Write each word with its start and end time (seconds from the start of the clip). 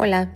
Hola, 0.00 0.28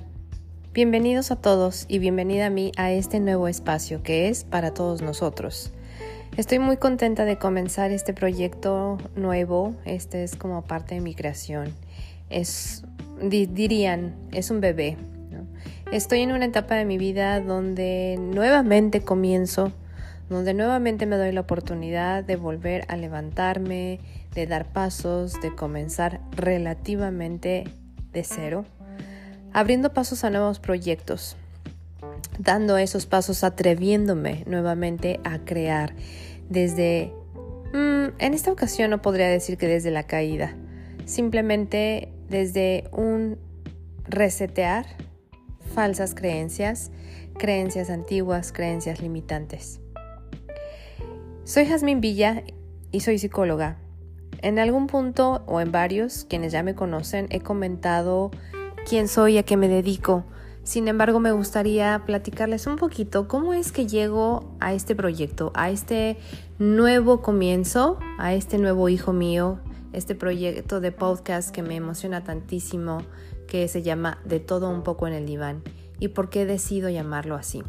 bienvenidos 0.72 1.30
a 1.30 1.36
todos 1.36 1.84
y 1.86 2.00
bienvenida 2.00 2.46
a 2.46 2.50
mí 2.50 2.72
a 2.76 2.90
este 2.90 3.20
nuevo 3.20 3.46
espacio 3.46 4.02
que 4.02 4.28
es 4.28 4.42
para 4.42 4.74
todos 4.74 5.02
nosotros. 5.02 5.72
Estoy 6.36 6.58
muy 6.58 6.78
contenta 6.78 7.24
de 7.24 7.38
comenzar 7.38 7.92
este 7.92 8.12
proyecto 8.12 8.98
nuevo, 9.14 9.76
este 9.84 10.24
es 10.24 10.34
como 10.34 10.64
parte 10.64 10.96
de 10.96 11.00
mi 11.00 11.14
creación. 11.14 11.72
Es, 12.28 12.82
dirían, 13.20 14.16
es 14.32 14.50
un 14.50 14.60
bebé. 14.60 14.96
Estoy 15.92 16.22
en 16.22 16.32
una 16.32 16.46
etapa 16.46 16.74
de 16.74 16.84
mi 16.84 16.98
vida 16.98 17.40
donde 17.40 18.18
nuevamente 18.18 19.02
comienzo, 19.02 19.70
donde 20.28 20.54
nuevamente 20.54 21.06
me 21.06 21.14
doy 21.14 21.30
la 21.30 21.42
oportunidad 21.42 22.24
de 22.24 22.34
volver 22.34 22.84
a 22.88 22.96
levantarme, 22.96 24.00
de 24.34 24.48
dar 24.48 24.72
pasos, 24.72 25.40
de 25.40 25.54
comenzar 25.54 26.20
relativamente 26.32 27.62
de 28.12 28.24
cero 28.24 28.64
abriendo 29.52 29.92
pasos 29.92 30.24
a 30.24 30.30
nuevos 30.30 30.58
proyectos, 30.60 31.36
dando 32.38 32.78
esos 32.78 33.06
pasos, 33.06 33.44
atreviéndome 33.44 34.44
nuevamente 34.46 35.20
a 35.24 35.38
crear 35.38 35.94
desde, 36.48 37.12
mm, 37.72 38.14
en 38.18 38.34
esta 38.34 38.52
ocasión 38.52 38.90
no 38.90 39.02
podría 39.02 39.28
decir 39.28 39.58
que 39.58 39.68
desde 39.68 39.90
la 39.90 40.04
caída, 40.04 40.56
simplemente 41.04 42.12
desde 42.28 42.84
un 42.92 43.38
resetear 44.04 44.86
falsas 45.74 46.14
creencias, 46.14 46.90
creencias 47.38 47.90
antiguas, 47.90 48.52
creencias 48.52 49.00
limitantes. 49.00 49.80
Soy 51.44 51.66
Jazmín 51.66 52.00
Villa 52.00 52.42
y 52.90 53.00
soy 53.00 53.18
psicóloga. 53.18 53.78
En 54.42 54.58
algún 54.58 54.86
punto 54.86 55.42
o 55.46 55.60
en 55.60 55.72
varios, 55.72 56.24
quienes 56.24 56.52
ya 56.52 56.62
me 56.62 56.74
conocen, 56.74 57.26
he 57.30 57.40
comentado 57.40 58.30
quién 58.88 59.08
soy, 59.08 59.38
a 59.38 59.42
qué 59.42 59.56
me 59.56 59.68
dedico. 59.68 60.24
Sin 60.64 60.86
embargo, 60.86 61.18
me 61.18 61.32
gustaría 61.32 62.02
platicarles 62.06 62.66
un 62.66 62.76
poquito 62.76 63.26
cómo 63.26 63.52
es 63.52 63.72
que 63.72 63.86
llego 63.86 64.56
a 64.60 64.72
este 64.74 64.94
proyecto, 64.94 65.50
a 65.54 65.70
este 65.70 66.18
nuevo 66.58 67.20
comienzo, 67.20 67.98
a 68.18 68.34
este 68.34 68.58
nuevo 68.58 68.88
hijo 68.88 69.12
mío, 69.12 69.58
este 69.92 70.14
proyecto 70.14 70.80
de 70.80 70.92
podcast 70.92 71.50
que 71.50 71.62
me 71.62 71.74
emociona 71.74 72.22
tantísimo, 72.22 72.98
que 73.48 73.66
se 73.66 73.82
llama 73.82 74.18
De 74.24 74.38
todo 74.38 74.70
un 74.70 74.82
poco 74.82 75.08
en 75.08 75.14
el 75.14 75.26
diván, 75.26 75.62
y 75.98 76.08
por 76.08 76.30
qué 76.30 76.46
decido 76.46 76.88
llamarlo 76.88 77.34
así. 77.34 77.62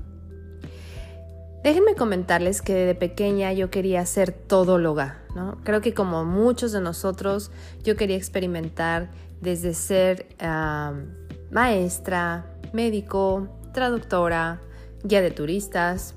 Déjenme 1.64 1.96
comentarles 1.96 2.62
que 2.62 2.74
de 2.74 2.94
pequeña 2.94 3.54
yo 3.54 3.70
quería 3.70 4.06
ser 4.06 4.34
todóloga, 4.34 5.22
¿no? 5.34 5.58
Creo 5.64 5.80
que 5.80 5.94
como 5.94 6.26
muchos 6.26 6.74
de 6.74 6.82
nosotros, 6.82 7.52
yo 7.84 7.96
quería 7.96 8.18
experimentar 8.18 9.10
desde 9.40 9.74
ser 9.74 10.28
maestra, 11.52 12.46
médico, 12.74 13.48
traductora, 13.74 14.60
guía 15.04 15.22
de 15.22 15.32
turistas, 15.32 16.16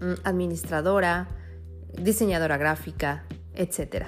mm, 0.00 0.14
administradora, 0.22 1.26
diseñadora 2.00 2.56
gráfica, 2.56 3.24
etc. 3.54 4.06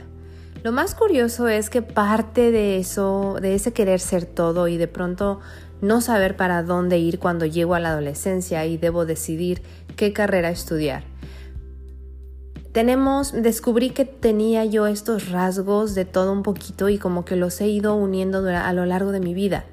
Lo 0.62 0.70
más 0.70 0.94
curioso 0.94 1.48
es 1.48 1.68
que 1.68 1.82
parte 1.82 2.52
de 2.52 2.78
eso, 2.78 3.38
de 3.40 3.56
ese 3.56 3.72
querer 3.72 3.98
ser 3.98 4.24
todo 4.26 4.68
y 4.68 4.76
de 4.76 4.86
pronto 4.86 5.40
no 5.82 6.00
saber 6.00 6.36
para 6.36 6.62
dónde 6.62 6.98
ir 6.98 7.18
cuando 7.18 7.44
llego 7.44 7.74
a 7.74 7.80
la 7.80 7.90
adolescencia 7.90 8.64
y 8.64 8.78
debo 8.78 9.04
decidir 9.04 9.62
qué 10.02 10.12
carrera 10.12 10.50
estudiar 10.50 11.04
tenemos, 12.72 13.30
descubrí 13.32 13.90
que 13.90 14.04
tenía 14.04 14.64
yo 14.64 14.88
estos 14.88 15.28
rasgos 15.28 15.94
de 15.94 16.04
todo 16.04 16.32
un 16.32 16.42
poquito 16.42 16.88
y 16.88 16.98
como 16.98 17.24
que 17.24 17.36
los 17.36 17.60
he 17.60 17.68
ido 17.68 17.94
uniendo 17.94 18.38
a 18.48 18.72
lo 18.72 18.84
largo 18.84 19.12
de 19.12 19.20
mi 19.20 19.32
vida. 19.32 19.64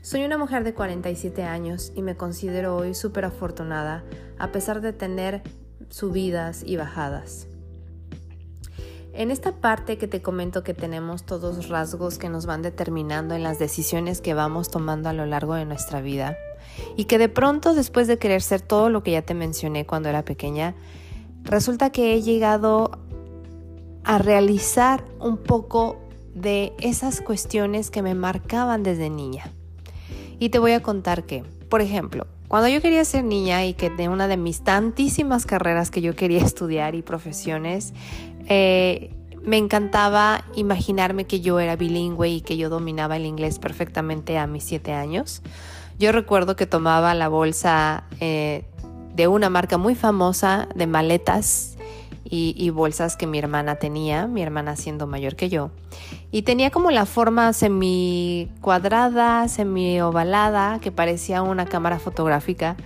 Soy 0.00 0.24
una 0.24 0.38
mujer 0.38 0.62
de 0.62 0.74
47 0.74 1.42
años 1.42 1.90
y 1.96 2.02
me 2.02 2.16
considero 2.16 2.76
hoy 2.76 2.94
súper 2.94 3.24
afortunada 3.24 4.04
a 4.38 4.52
pesar 4.52 4.80
de 4.80 4.92
tener 4.92 5.42
subidas 5.88 6.62
y 6.64 6.76
bajadas. 6.76 7.48
En 9.12 9.32
esta 9.32 9.56
parte 9.56 9.98
que 9.98 10.06
te 10.06 10.22
comento 10.22 10.62
que 10.62 10.74
tenemos 10.74 11.24
todos 11.24 11.68
rasgos 11.68 12.18
que 12.18 12.28
nos 12.28 12.46
van 12.46 12.62
determinando 12.62 13.34
en 13.34 13.42
las 13.42 13.58
decisiones 13.58 14.20
que 14.20 14.34
vamos 14.34 14.70
tomando 14.70 15.08
a 15.08 15.14
lo 15.14 15.26
largo 15.26 15.54
de 15.54 15.64
nuestra 15.64 16.00
vida 16.00 16.36
y 16.96 17.04
que 17.04 17.18
de 17.18 17.28
pronto 17.28 17.74
después 17.74 18.06
de 18.06 18.18
querer 18.18 18.42
ser 18.42 18.60
todo 18.60 18.90
lo 18.90 19.02
que 19.02 19.12
ya 19.12 19.22
te 19.22 19.34
mencioné 19.34 19.86
cuando 19.86 20.08
era 20.08 20.24
pequeña, 20.24 20.74
resulta 21.44 21.90
que 21.90 22.14
he 22.14 22.22
llegado 22.22 22.90
a 24.04 24.18
realizar 24.18 25.04
un 25.20 25.36
poco 25.36 25.98
de 26.34 26.72
esas 26.80 27.20
cuestiones 27.20 27.90
que 27.90 28.02
me 28.02 28.14
marcaban 28.14 28.82
desde 28.82 29.10
niña. 29.10 29.52
Y 30.38 30.50
te 30.50 30.58
voy 30.58 30.72
a 30.72 30.82
contar 30.82 31.24
que, 31.24 31.42
por 31.68 31.80
ejemplo, 31.80 32.26
cuando 32.48 32.68
yo 32.68 32.80
quería 32.80 33.04
ser 33.04 33.24
niña 33.24 33.66
y 33.66 33.74
que 33.74 33.90
de 33.90 34.08
una 34.08 34.26
de 34.26 34.36
mis 34.36 34.62
tantísimas 34.62 35.44
carreras 35.44 35.90
que 35.90 36.00
yo 36.00 36.16
quería 36.16 36.40
estudiar 36.44 36.94
y 36.94 37.02
profesiones, 37.02 37.92
eh, 38.48 39.14
me 39.42 39.56
encantaba 39.56 40.44
imaginarme 40.56 41.26
que 41.26 41.40
yo 41.40 41.60
era 41.60 41.76
bilingüe 41.76 42.28
y 42.28 42.40
que 42.40 42.56
yo 42.56 42.68
dominaba 42.68 43.16
el 43.16 43.26
inglés 43.26 43.58
perfectamente 43.58 44.38
a 44.38 44.46
mis 44.46 44.64
siete 44.64 44.92
años. 44.92 45.42
Yo 45.98 46.12
recuerdo 46.12 46.54
que 46.54 46.66
tomaba 46.66 47.12
la 47.14 47.28
bolsa 47.28 48.04
eh, 48.20 48.64
de 49.14 49.26
una 49.26 49.50
marca 49.50 49.78
muy 49.78 49.96
famosa 49.96 50.68
de 50.76 50.86
maletas 50.86 51.77
y, 52.30 52.70
bolsas 52.70 53.16
que 53.16 53.26
mi 53.26 53.38
hermana 53.38 53.76
tenía, 53.76 54.26
mi 54.26 54.42
hermana 54.42 54.76
siendo 54.76 55.06
mayor 55.06 55.34
que 55.34 55.48
yo. 55.48 55.70
Y 56.30 56.42
tenía 56.42 56.70
como 56.70 56.90
la 56.90 57.06
forma 57.06 57.52
semi 57.54 58.50
cuadrada, 58.60 59.48
semi 59.48 60.00
ovalada, 60.00 60.78
que 60.80 60.92
parecía 60.92 61.42
una 61.42 61.66
cámara 61.66 61.98
fotográfica. 61.98 62.76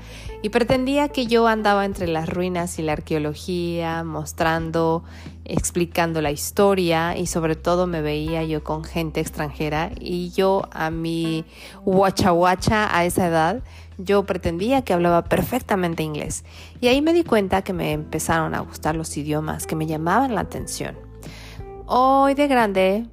Y 0.43 0.51
pretendía 0.51 1.09
que 1.09 1.27
yo 1.27 1.47
andaba 1.49 1.85
entre 1.85 2.07
las 2.07 2.29
ruinas 2.29 2.79
y 2.79 2.83
la 2.83 2.93
arqueología, 2.93 4.05
mostrando, 4.05 5.03
explicando 5.45 6.21
la 6.21 6.31
historia 6.31 7.17
y 7.17 7.27
sobre 7.27 7.57
todo 7.57 7.87
me 7.87 8.01
veía 8.01 8.45
yo 8.45 8.63
con 8.63 8.85
gente 8.85 9.21
extranjera 9.21 9.91
y 10.01 10.31
yo 10.31 10.69
a 10.73 10.91
mi 10.91 11.45
guacha 11.85 12.97
a 12.97 13.05
esa 13.05 13.27
edad 13.27 13.63
yo 13.99 14.25
pretendía 14.25 14.83
que 14.83 14.93
hablaba 14.93 15.25
perfectamente 15.25 16.03
inglés 16.03 16.45
y 16.81 16.89
ahí 16.89 17.03
me 17.03 17.13
di 17.13 17.25
cuenta 17.25 17.63
que 17.63 17.73
me 17.73 17.93
empezaron 17.93 18.55
a 18.55 18.61
gustar 18.61 18.97
los 18.97 19.17
idiomas 19.17 19.67
que 19.67 19.77
me 19.77 19.87
llamaban 19.87 20.35
la 20.35 20.43
atención. 20.43 20.97
Hoy 21.87 22.35
de 22.35 22.49
grande, 22.49 23.07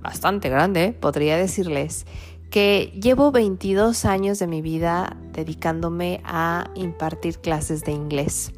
bastante 0.00 0.48
grande, 0.48 0.92
podría 0.92 1.36
decirles 1.36 2.06
que 2.50 2.92
llevo 3.00 3.32
22 3.32 4.04
años 4.04 4.38
de 4.38 4.46
mi 4.46 4.62
vida 4.62 5.16
dedicándome 5.32 6.20
a 6.24 6.70
impartir 6.76 7.38
clases 7.38 7.82
de 7.84 7.92
inglés. 7.92 8.52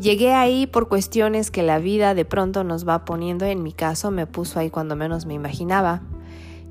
Llegué 0.00 0.32
ahí 0.32 0.66
por 0.66 0.88
cuestiones 0.88 1.50
que 1.50 1.62
la 1.62 1.78
vida 1.78 2.14
de 2.14 2.24
pronto 2.24 2.62
nos 2.62 2.86
va 2.86 3.04
poniendo, 3.04 3.44
en 3.44 3.62
mi 3.62 3.72
caso 3.72 4.10
me 4.10 4.26
puso 4.26 4.58
ahí 4.58 4.70
cuando 4.70 4.94
menos 4.94 5.26
me 5.26 5.34
imaginaba. 5.34 6.02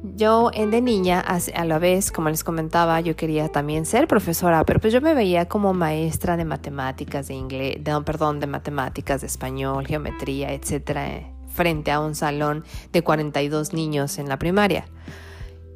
Yo 0.03 0.51
de 0.51 0.81
niña, 0.81 1.19
a 1.19 1.65
la 1.65 1.79
vez, 1.79 2.11
como 2.11 2.29
les 2.29 2.43
comentaba, 2.43 3.01
yo 3.01 3.15
quería 3.15 3.49
también 3.49 3.85
ser 3.85 4.07
profesora, 4.07 4.63
pero 4.63 4.79
pues 4.79 4.93
yo 4.93 5.01
me 5.01 5.15
veía 5.15 5.47
como 5.47 5.73
maestra 5.73 6.37
de 6.37 6.45
matemáticas, 6.45 7.27
de 7.27 7.33
inglés, 7.33 7.83
de, 7.83 8.01
perdón, 8.05 8.39
de 8.39 8.47
matemáticas, 8.47 9.21
de 9.21 9.27
español, 9.27 9.87
geometría, 9.87 10.53
etcétera, 10.53 11.09
eh, 11.09 11.31
frente 11.47 11.91
a 11.91 11.99
un 11.99 12.13
salón 12.13 12.63
de 12.93 13.01
42 13.01 13.73
niños 13.73 14.19
en 14.19 14.29
la 14.29 14.37
primaria. 14.37 14.85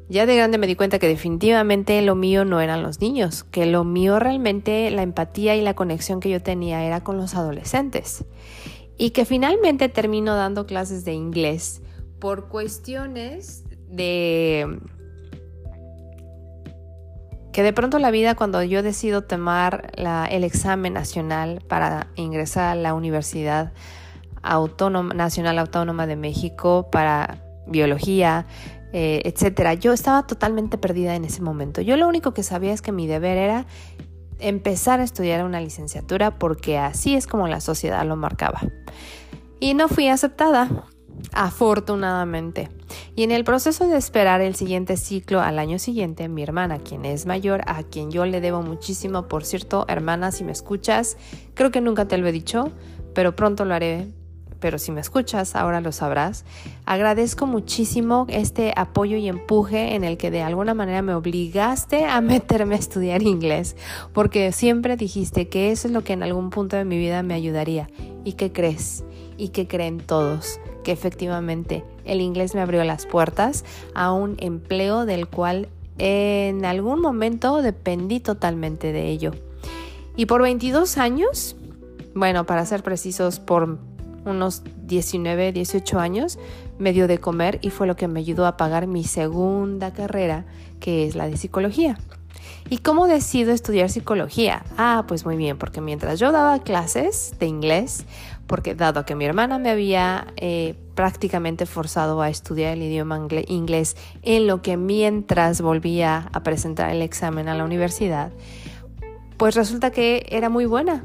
Ya 0.08 0.24
de 0.26 0.36
grande 0.36 0.58
me 0.58 0.66
di 0.66 0.76
cuenta 0.76 0.98
que 0.98 1.08
definitivamente 1.08 2.00
lo 2.02 2.14
mío 2.14 2.44
no 2.44 2.60
eran 2.60 2.82
los 2.82 3.00
niños, 3.00 3.44
que 3.44 3.66
lo 3.66 3.82
mío 3.82 4.18
realmente 4.18 4.90
la 4.90 5.02
empatía 5.02 5.56
y 5.56 5.62
la 5.62 5.74
conexión 5.74 6.20
que 6.20 6.30
yo 6.30 6.42
tenía 6.42 6.84
era 6.84 7.02
con 7.02 7.16
los 7.16 7.34
adolescentes. 7.34 8.24
Y 8.98 9.10
que 9.10 9.24
finalmente 9.24 9.88
termino 9.88 10.36
dando 10.36 10.66
clases 10.66 11.04
de 11.04 11.12
inglés 11.14 11.82
por 12.18 12.48
cuestiones 12.48 13.64
de 13.92 14.80
que 17.52 17.62
de 17.62 17.72
pronto 17.72 17.98
la 17.98 18.10
vida 18.10 18.34
cuando 18.34 18.62
yo 18.62 18.82
decido 18.82 19.22
tomar 19.22 19.92
el 20.30 20.42
examen 20.42 20.94
nacional 20.94 21.62
para 21.68 22.08
ingresar 22.16 22.70
a 22.70 22.74
la 22.74 22.94
Universidad 22.94 23.72
Autónoma, 24.42 25.14
Nacional 25.14 25.58
Autónoma 25.58 26.06
de 26.06 26.16
México 26.16 26.88
para 26.90 27.44
biología, 27.66 28.46
eh, 28.92 29.20
etcétera, 29.24 29.74
yo 29.74 29.92
estaba 29.92 30.26
totalmente 30.26 30.78
perdida 30.78 31.14
en 31.14 31.24
ese 31.24 31.42
momento. 31.42 31.82
Yo 31.82 31.96
lo 31.96 32.08
único 32.08 32.32
que 32.32 32.42
sabía 32.42 32.72
es 32.72 32.80
que 32.80 32.90
mi 32.90 33.06
deber 33.06 33.36
era 33.36 33.66
empezar 34.38 35.00
a 35.00 35.04
estudiar 35.04 35.44
una 35.44 35.60
licenciatura 35.60 36.38
porque 36.38 36.78
así 36.78 37.14
es 37.14 37.26
como 37.26 37.48
la 37.48 37.60
sociedad 37.60 38.04
lo 38.06 38.16
marcaba. 38.16 38.60
Y 39.60 39.74
no 39.74 39.88
fui 39.88 40.08
aceptada 40.08 40.86
afortunadamente. 41.32 42.68
Y 43.14 43.22
en 43.22 43.30
el 43.30 43.44
proceso 43.44 43.86
de 43.88 43.96
esperar 43.96 44.40
el 44.40 44.54
siguiente 44.54 44.96
ciclo 44.96 45.40
al 45.40 45.58
año 45.58 45.78
siguiente, 45.78 46.28
mi 46.28 46.42
hermana, 46.42 46.78
quien 46.78 47.04
es 47.04 47.26
mayor, 47.26 47.62
a 47.66 47.82
quien 47.82 48.10
yo 48.10 48.26
le 48.26 48.40
debo 48.40 48.62
muchísimo, 48.62 49.28
por 49.28 49.44
cierto, 49.44 49.84
hermana, 49.88 50.32
si 50.32 50.44
me 50.44 50.52
escuchas, 50.52 51.16
creo 51.54 51.70
que 51.70 51.80
nunca 51.80 52.06
te 52.06 52.18
lo 52.18 52.26
he 52.26 52.32
dicho, 52.32 52.72
pero 53.14 53.34
pronto 53.36 53.64
lo 53.64 53.74
haré. 53.74 54.08
pero 54.60 54.78
si 54.78 54.92
me 54.92 55.00
escuchas 55.00 55.56
ahora 55.56 55.80
lo 55.80 55.90
sabrás. 55.90 56.44
Agradezco 56.86 57.46
muchísimo 57.46 58.26
este 58.28 58.72
apoyo 58.76 59.16
y 59.16 59.26
empuje 59.26 59.96
en 59.96 60.04
el 60.04 60.16
que 60.16 60.30
de 60.30 60.42
alguna 60.42 60.72
manera 60.72 61.02
me 61.02 61.14
obligaste 61.14 62.04
a 62.04 62.20
meterme 62.32 62.76
a 62.76 62.78
estudiar 62.78 63.22
inglés, 63.22 63.74
porque 64.12 64.52
siempre 64.52 64.96
dijiste 64.96 65.48
que 65.48 65.72
eso 65.72 65.88
es 65.88 65.92
lo 65.92 66.04
que 66.04 66.12
en 66.12 66.22
algún 66.22 66.50
punto 66.50 66.76
de 66.76 66.84
mi 66.84 66.96
vida 66.96 67.24
me 67.24 67.34
ayudaría. 67.34 67.88
¿Y 68.24 68.34
qué 68.34 68.52
crees? 68.52 69.02
¿Y 69.36 69.48
qué 69.48 69.66
creen 69.66 69.98
todos? 69.98 70.60
Que 70.82 70.92
efectivamente 70.92 71.84
el 72.04 72.20
inglés 72.20 72.54
me 72.54 72.60
abrió 72.60 72.82
las 72.84 73.06
puertas 73.06 73.64
a 73.94 74.12
un 74.12 74.36
empleo 74.38 75.06
del 75.06 75.28
cual 75.28 75.68
en 75.98 76.64
algún 76.64 77.00
momento 77.00 77.62
dependí 77.62 78.20
totalmente 78.20 78.92
de 78.92 79.08
ello. 79.08 79.32
Y 80.16 80.26
por 80.26 80.42
22 80.42 80.98
años, 80.98 81.56
bueno, 82.14 82.44
para 82.44 82.66
ser 82.66 82.82
precisos, 82.82 83.38
por 83.38 83.78
unos 84.24 84.62
19, 84.84 85.52
18 85.52 85.98
años, 85.98 86.38
me 86.78 86.92
dio 86.92 87.08
de 87.08 87.18
comer 87.18 87.58
y 87.62 87.70
fue 87.70 87.86
lo 87.86 87.96
que 87.96 88.08
me 88.08 88.20
ayudó 88.20 88.46
a 88.46 88.56
pagar 88.56 88.86
mi 88.86 89.04
segunda 89.04 89.92
carrera, 89.92 90.44
que 90.80 91.06
es 91.06 91.14
la 91.14 91.28
de 91.28 91.36
psicología. 91.36 91.98
¿Y 92.68 92.78
cómo 92.78 93.06
decido 93.06 93.52
estudiar 93.52 93.90
psicología? 93.90 94.64
Ah, 94.76 95.04
pues 95.06 95.24
muy 95.24 95.36
bien, 95.36 95.58
porque 95.58 95.80
mientras 95.80 96.18
yo 96.18 96.32
daba 96.32 96.60
clases 96.60 97.34
de 97.38 97.46
inglés, 97.46 98.04
porque 98.52 98.74
dado 98.74 99.06
que 99.06 99.14
mi 99.14 99.24
hermana 99.24 99.58
me 99.58 99.70
había 99.70 100.26
eh, 100.36 100.74
prácticamente 100.94 101.64
forzado 101.64 102.20
a 102.20 102.28
estudiar 102.28 102.74
el 102.74 102.82
idioma 102.82 103.26
inglés 103.48 103.96
en 104.20 104.46
lo 104.46 104.60
que 104.60 104.76
mientras 104.76 105.62
volvía 105.62 106.28
a 106.34 106.42
presentar 106.42 106.90
el 106.90 107.00
examen 107.00 107.48
a 107.48 107.54
la 107.54 107.64
universidad, 107.64 108.30
pues 109.38 109.54
resulta 109.54 109.90
que 109.90 110.26
era 110.28 110.50
muy 110.50 110.66
buena. 110.66 111.02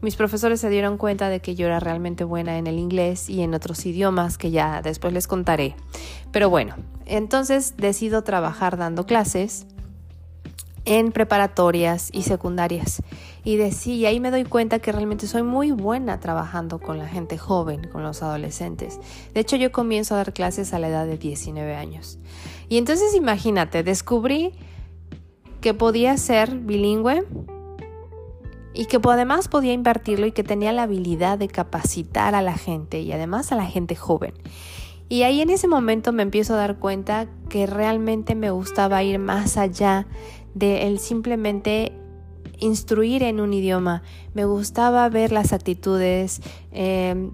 Mis 0.00 0.16
profesores 0.16 0.60
se 0.60 0.70
dieron 0.70 0.98
cuenta 0.98 1.28
de 1.28 1.38
que 1.38 1.54
yo 1.54 1.66
era 1.66 1.78
realmente 1.78 2.24
buena 2.24 2.58
en 2.58 2.66
el 2.66 2.80
inglés 2.80 3.30
y 3.30 3.42
en 3.42 3.54
otros 3.54 3.86
idiomas 3.86 4.36
que 4.36 4.50
ya 4.50 4.82
después 4.82 5.12
les 5.12 5.28
contaré. 5.28 5.76
Pero 6.32 6.50
bueno, 6.50 6.74
entonces 7.06 7.76
decido 7.76 8.24
trabajar 8.24 8.76
dando 8.76 9.06
clases 9.06 9.68
en 10.88 11.12
preparatorias 11.12 12.08
y 12.14 12.22
secundarias. 12.22 13.02
Y, 13.44 13.60
y 13.90 14.06
ahí 14.06 14.20
me 14.20 14.30
doy 14.30 14.44
cuenta 14.44 14.78
que 14.78 14.90
realmente 14.90 15.26
soy 15.26 15.42
muy 15.42 15.70
buena 15.70 16.18
trabajando 16.18 16.78
con 16.78 16.96
la 16.96 17.06
gente 17.06 17.36
joven, 17.36 17.86
con 17.92 18.02
los 18.02 18.22
adolescentes. 18.22 18.98
De 19.34 19.40
hecho, 19.40 19.56
yo 19.56 19.70
comienzo 19.70 20.14
a 20.14 20.18
dar 20.18 20.32
clases 20.32 20.72
a 20.72 20.78
la 20.78 20.88
edad 20.88 21.06
de 21.06 21.18
19 21.18 21.74
años. 21.74 22.18
Y 22.70 22.78
entonces 22.78 23.14
imagínate, 23.14 23.82
descubrí 23.82 24.54
que 25.60 25.74
podía 25.74 26.16
ser 26.16 26.56
bilingüe 26.56 27.22
y 28.72 28.86
que 28.86 28.98
además 29.02 29.48
podía 29.48 29.74
invertirlo 29.74 30.24
y 30.24 30.32
que 30.32 30.42
tenía 30.42 30.72
la 30.72 30.84
habilidad 30.84 31.36
de 31.36 31.48
capacitar 31.48 32.34
a 32.34 32.40
la 32.40 32.56
gente 32.56 33.00
y 33.00 33.12
además 33.12 33.52
a 33.52 33.56
la 33.56 33.66
gente 33.66 33.94
joven. 33.94 34.32
Y 35.10 35.22
ahí 35.22 35.40
en 35.40 35.48
ese 35.48 35.68
momento 35.68 36.12
me 36.12 36.22
empiezo 36.22 36.54
a 36.54 36.58
dar 36.58 36.78
cuenta 36.78 37.26
que 37.48 37.66
realmente 37.66 38.34
me 38.34 38.50
gustaba 38.50 39.02
ir 39.02 39.18
más 39.18 39.56
allá 39.56 40.06
de 40.58 40.86
el 40.86 40.98
simplemente 40.98 41.92
instruir 42.58 43.22
en 43.22 43.40
un 43.40 43.52
idioma. 43.52 44.02
Me 44.34 44.44
gustaba 44.44 45.08
ver 45.08 45.32
las 45.32 45.52
actitudes, 45.52 46.40
eh, 46.72 47.30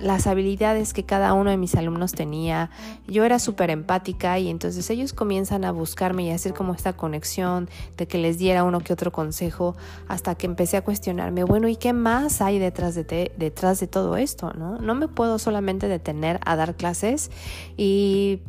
las 0.00 0.26
habilidades 0.26 0.92
que 0.92 1.04
cada 1.04 1.32
uno 1.32 1.50
de 1.50 1.56
mis 1.56 1.74
alumnos 1.74 2.12
tenía. 2.12 2.70
Yo 3.06 3.24
era 3.24 3.38
súper 3.38 3.70
empática 3.70 4.38
y 4.38 4.48
entonces 4.48 4.90
ellos 4.90 5.12
comienzan 5.12 5.64
a 5.64 5.72
buscarme 5.72 6.24
y 6.24 6.30
a 6.30 6.34
hacer 6.34 6.54
como 6.54 6.74
esta 6.74 6.94
conexión 6.94 7.68
de 7.96 8.06
que 8.06 8.18
les 8.18 8.38
diera 8.38 8.64
uno 8.64 8.80
que 8.80 8.92
otro 8.92 9.12
consejo 9.12 9.76
hasta 10.08 10.34
que 10.34 10.46
empecé 10.46 10.76
a 10.76 10.84
cuestionarme, 10.84 11.44
bueno, 11.44 11.68
¿y 11.68 11.76
qué 11.76 11.92
más 11.92 12.40
hay 12.40 12.58
detrás 12.58 12.94
de, 12.94 13.32
detrás 13.36 13.80
de 13.80 13.86
todo 13.86 14.16
esto? 14.16 14.52
¿no? 14.52 14.78
no 14.78 14.94
me 14.94 15.08
puedo 15.08 15.38
solamente 15.38 15.88
detener 15.88 16.40
a 16.44 16.56
dar 16.56 16.74
clases 16.74 17.30
y 17.76 18.42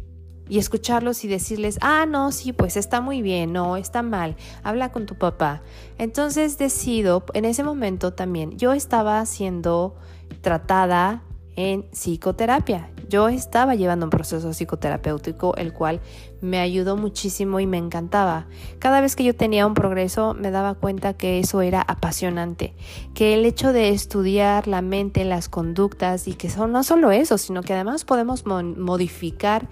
y 0.50 0.60
escucharlos 0.60 1.24
y 1.24 1.28
decirles, 1.28 1.78
ah, 1.82 2.06
no, 2.08 2.32
sí, 2.32 2.54
pues 2.54 2.78
está 2.78 3.02
muy 3.02 3.22
bien, 3.22 3.54
no, 3.54 3.78
está 3.78 4.02
mal, 4.02 4.36
habla 4.64 4.92
con 4.92 5.06
tu 5.06 5.16
papá. 5.16 5.62
Entonces 5.98 6.58
decido, 6.58 7.26
en 7.34 7.46
ese 7.46 7.64
momento 7.64 8.14
también, 8.14 8.58
yo 8.58 8.74
estaba 8.74 9.26
siendo 9.26 9.96
tratada 10.42 11.24
en 11.58 11.84
psicoterapia. 11.92 12.92
Yo 13.10 13.30
estaba 13.30 13.74
llevando 13.76 14.06
un 14.06 14.10
proceso 14.10 14.54
psicoterapéutico 14.54 15.56
el 15.56 15.74
cual 15.74 16.02
me 16.40 16.60
ayudó 16.60 16.98
muchísimo 16.98 17.60
y 17.60 17.66
me 17.66 17.78
encantaba. 17.78 18.46
Cada 18.80 19.02
vez 19.02 19.16
que 19.16 19.24
yo 19.24 19.36
tenía 19.36 19.66
un 19.66 19.74
progreso 19.74 20.36
me 20.36 20.52
daba 20.52 20.76
cuenta 20.76 21.14
que 21.14 21.40
eso 21.40 21.62
era 21.62 21.82
apasionante, 21.82 22.76
que 23.16 23.34
el 23.34 23.46
hecho 23.46 23.74
de 23.74 23.90
estudiar 23.90 24.68
la 24.68 24.82
mente, 24.82 25.26
las 25.26 25.50
conductas 25.50 26.28
y 26.28 26.34
que 26.34 26.50
son 26.50 26.72
no 26.72 26.84
solo 26.84 27.12
eso, 27.12 27.38
sino 27.38 27.64
que 27.64 27.74
además 27.74 28.06
podemos 28.06 28.46
modificar 28.46 29.68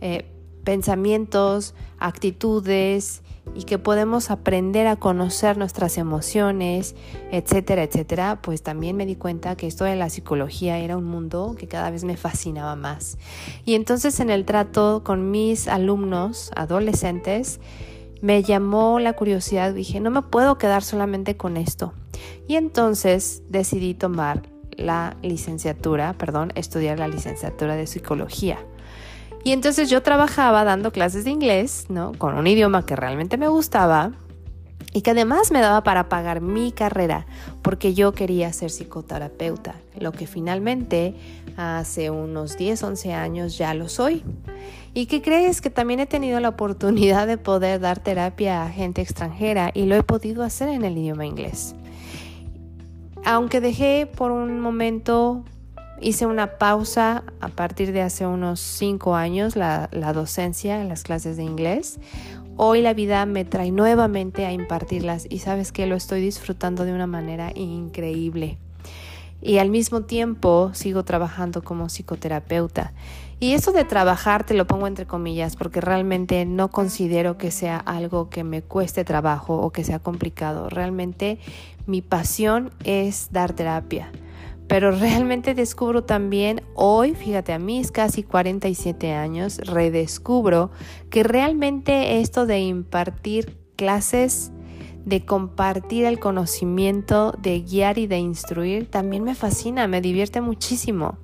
eh, 0.00 0.30
pensamientos, 0.64 1.74
actitudes 1.98 3.22
y 3.54 3.64
que 3.64 3.78
podemos 3.78 4.30
aprender 4.30 4.86
a 4.86 4.96
conocer 4.96 5.56
nuestras 5.56 5.98
emociones, 5.98 6.94
etcétera, 7.32 7.82
etcétera, 7.82 8.40
pues 8.42 8.62
también 8.62 8.96
me 8.96 9.06
di 9.06 9.16
cuenta 9.16 9.56
que 9.56 9.66
esto 9.66 9.84
de 9.84 9.96
la 9.96 10.10
psicología 10.10 10.78
era 10.78 10.96
un 10.96 11.04
mundo 11.04 11.56
que 11.58 11.66
cada 11.66 11.90
vez 11.90 12.04
me 12.04 12.16
fascinaba 12.16 12.76
más. 12.76 13.18
Y 13.64 13.74
entonces 13.74 14.20
en 14.20 14.30
el 14.30 14.44
trato 14.44 15.02
con 15.04 15.30
mis 15.30 15.66
alumnos 15.66 16.50
adolescentes, 16.54 17.60
me 18.20 18.42
llamó 18.42 19.00
la 19.00 19.14
curiosidad, 19.14 19.72
dije, 19.72 19.98
no 19.98 20.10
me 20.10 20.22
puedo 20.22 20.58
quedar 20.58 20.82
solamente 20.82 21.36
con 21.36 21.56
esto. 21.56 21.94
Y 22.46 22.56
entonces 22.56 23.42
decidí 23.48 23.94
tomar 23.94 24.42
la 24.72 25.16
licenciatura, 25.22 26.12
perdón, 26.14 26.52
estudiar 26.54 26.98
la 26.98 27.08
licenciatura 27.08 27.76
de 27.76 27.86
psicología. 27.86 28.58
Y 29.42 29.52
entonces 29.52 29.88
yo 29.88 30.02
trabajaba 30.02 30.64
dando 30.64 30.92
clases 30.92 31.24
de 31.24 31.30
inglés, 31.30 31.86
¿no? 31.88 32.12
Con 32.12 32.36
un 32.36 32.46
idioma 32.46 32.84
que 32.84 32.96
realmente 32.96 33.38
me 33.38 33.48
gustaba 33.48 34.12
y 34.92 35.02
que 35.02 35.12
además 35.12 35.50
me 35.50 35.60
daba 35.60 35.82
para 35.82 36.08
pagar 36.08 36.40
mi 36.40 36.72
carrera, 36.72 37.26
porque 37.62 37.94
yo 37.94 38.12
quería 38.12 38.52
ser 38.52 38.70
psicoterapeuta, 38.70 39.76
lo 39.98 40.12
que 40.12 40.26
finalmente 40.26 41.14
hace 41.56 42.10
unos 42.10 42.56
10, 42.56 42.82
11 42.82 43.14
años 43.14 43.56
ya 43.56 43.72
lo 43.74 43.88
soy. 43.88 44.24
¿Y 44.92 45.06
qué 45.06 45.22
crees? 45.22 45.60
Que 45.60 45.70
también 45.70 46.00
he 46.00 46.06
tenido 46.06 46.40
la 46.40 46.48
oportunidad 46.50 47.26
de 47.26 47.38
poder 47.38 47.80
dar 47.80 48.00
terapia 48.00 48.64
a 48.64 48.70
gente 48.70 49.00
extranjera 49.00 49.70
y 49.72 49.84
lo 49.84 49.94
he 49.94 50.02
podido 50.02 50.42
hacer 50.42 50.68
en 50.68 50.84
el 50.84 50.98
idioma 50.98 51.26
inglés. 51.26 51.74
Aunque 53.24 53.60
dejé 53.60 54.06
por 54.06 54.32
un 54.32 54.60
momento 54.60 55.44
Hice 56.02 56.24
una 56.24 56.56
pausa 56.56 57.24
a 57.40 57.48
partir 57.48 57.92
de 57.92 58.00
hace 58.00 58.26
unos 58.26 58.58
cinco 58.58 59.16
años 59.16 59.54
la, 59.54 59.86
docencia 60.14 60.80
en 60.80 60.88
las 60.88 61.02
clases 61.02 61.36
de 61.36 61.42
inglés. 61.42 61.98
Hoy 62.56 62.80
la 62.80 62.94
vida 62.94 63.26
me 63.26 63.44
trae 63.44 63.70
nuevamente 63.70 64.46
a 64.46 64.52
impartirlas 64.52 65.26
y 65.28 65.40
sabes 65.40 65.72
que 65.72 65.86
lo 65.86 65.96
estoy 65.96 66.22
disfrutando 66.22 66.86
de 66.86 66.94
una 66.94 67.06
manera 67.06 67.52
increíble. 67.54 68.56
Y 69.42 69.58
al 69.58 69.68
mismo 69.68 70.02
tiempo 70.02 70.70
sigo 70.72 71.04
trabajando 71.04 71.62
como 71.62 71.90
psicoterapeuta. 71.90 72.94
Y 73.38 73.52
eso 73.52 73.72
de 73.72 73.84
trabajar 73.84 74.44
te 74.44 74.54
lo 74.54 74.66
pongo 74.66 74.86
entre 74.86 75.06
comillas 75.06 75.54
porque 75.54 75.82
realmente 75.82 76.46
no 76.46 76.70
considero 76.70 77.36
que 77.36 77.50
sea 77.50 77.76
algo 77.76 78.30
que 78.30 78.42
me 78.42 78.62
cueste 78.62 79.04
trabajo 79.04 79.60
o 79.60 79.70
que 79.70 79.84
sea 79.84 79.98
complicado. 79.98 80.70
Realmente 80.70 81.38
mi 81.86 82.00
pasión 82.00 82.70
es 82.84 83.28
dar 83.32 83.52
terapia 83.52 84.10
pero 84.70 84.92
realmente 84.92 85.52
descubro 85.54 86.04
también 86.04 86.62
hoy, 86.74 87.16
fíjate, 87.16 87.52
a 87.52 87.58
mis 87.58 87.90
casi 87.90 88.22
47 88.22 89.12
años, 89.12 89.58
redescubro 89.58 90.70
que 91.10 91.24
realmente 91.24 92.20
esto 92.20 92.46
de 92.46 92.60
impartir 92.60 93.58
clases, 93.74 94.52
de 95.04 95.24
compartir 95.24 96.04
el 96.04 96.20
conocimiento, 96.20 97.34
de 97.42 97.62
guiar 97.62 97.98
y 97.98 98.06
de 98.06 98.18
instruir, 98.18 98.88
también 98.88 99.24
me 99.24 99.34
fascina, 99.34 99.88
me 99.88 100.00
divierte 100.00 100.40
muchísimo. 100.40 101.18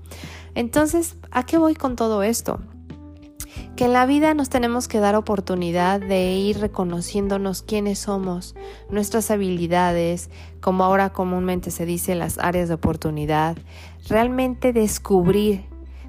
Entonces, 0.56 1.14
¿a 1.30 1.46
qué 1.46 1.56
voy 1.56 1.76
con 1.76 1.94
todo 1.94 2.24
esto? 2.24 2.58
Que 3.76 3.84
en 3.84 3.92
la 3.92 4.06
vida 4.06 4.34
nos 4.34 4.48
tenemos 4.48 4.88
que 4.88 5.00
dar 5.00 5.14
oportunidad 5.14 6.00
de 6.00 6.34
ir 6.34 6.58
reconociéndonos 6.58 7.62
quiénes 7.62 7.98
somos, 7.98 8.54
nuestras 8.90 9.30
habilidades, 9.30 10.30
como 10.60 10.84
ahora 10.84 11.12
comúnmente 11.12 11.70
se 11.70 11.86
dice 11.86 12.14
las 12.14 12.38
áreas 12.38 12.68
de 12.68 12.74
oportunidad, 12.74 13.56
realmente 14.08 14.72
descubrir, 14.72 15.64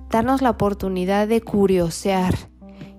darnos 0.10 0.42
la 0.42 0.51
oportunidad 0.51 1.27
de 1.27 1.42
curiosear 1.42 2.36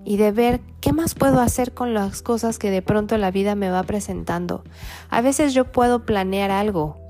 y 0.05 0.17
de 0.17 0.31
ver 0.31 0.61
qué 0.81 0.93
más 0.93 1.15
puedo 1.15 1.41
hacer 1.41 1.73
con 1.73 1.93
las 1.93 2.21
cosas 2.21 2.57
que 2.57 2.71
de 2.71 2.81
pronto 2.81 3.17
la 3.17 3.31
vida 3.31 3.55
me 3.55 3.69
va 3.69 3.83
presentando. 3.83 4.63
A 5.09 5.21
veces 5.21 5.53
yo 5.53 5.71
puedo 5.71 6.05
planear 6.05 6.51
algo, 6.51 7.08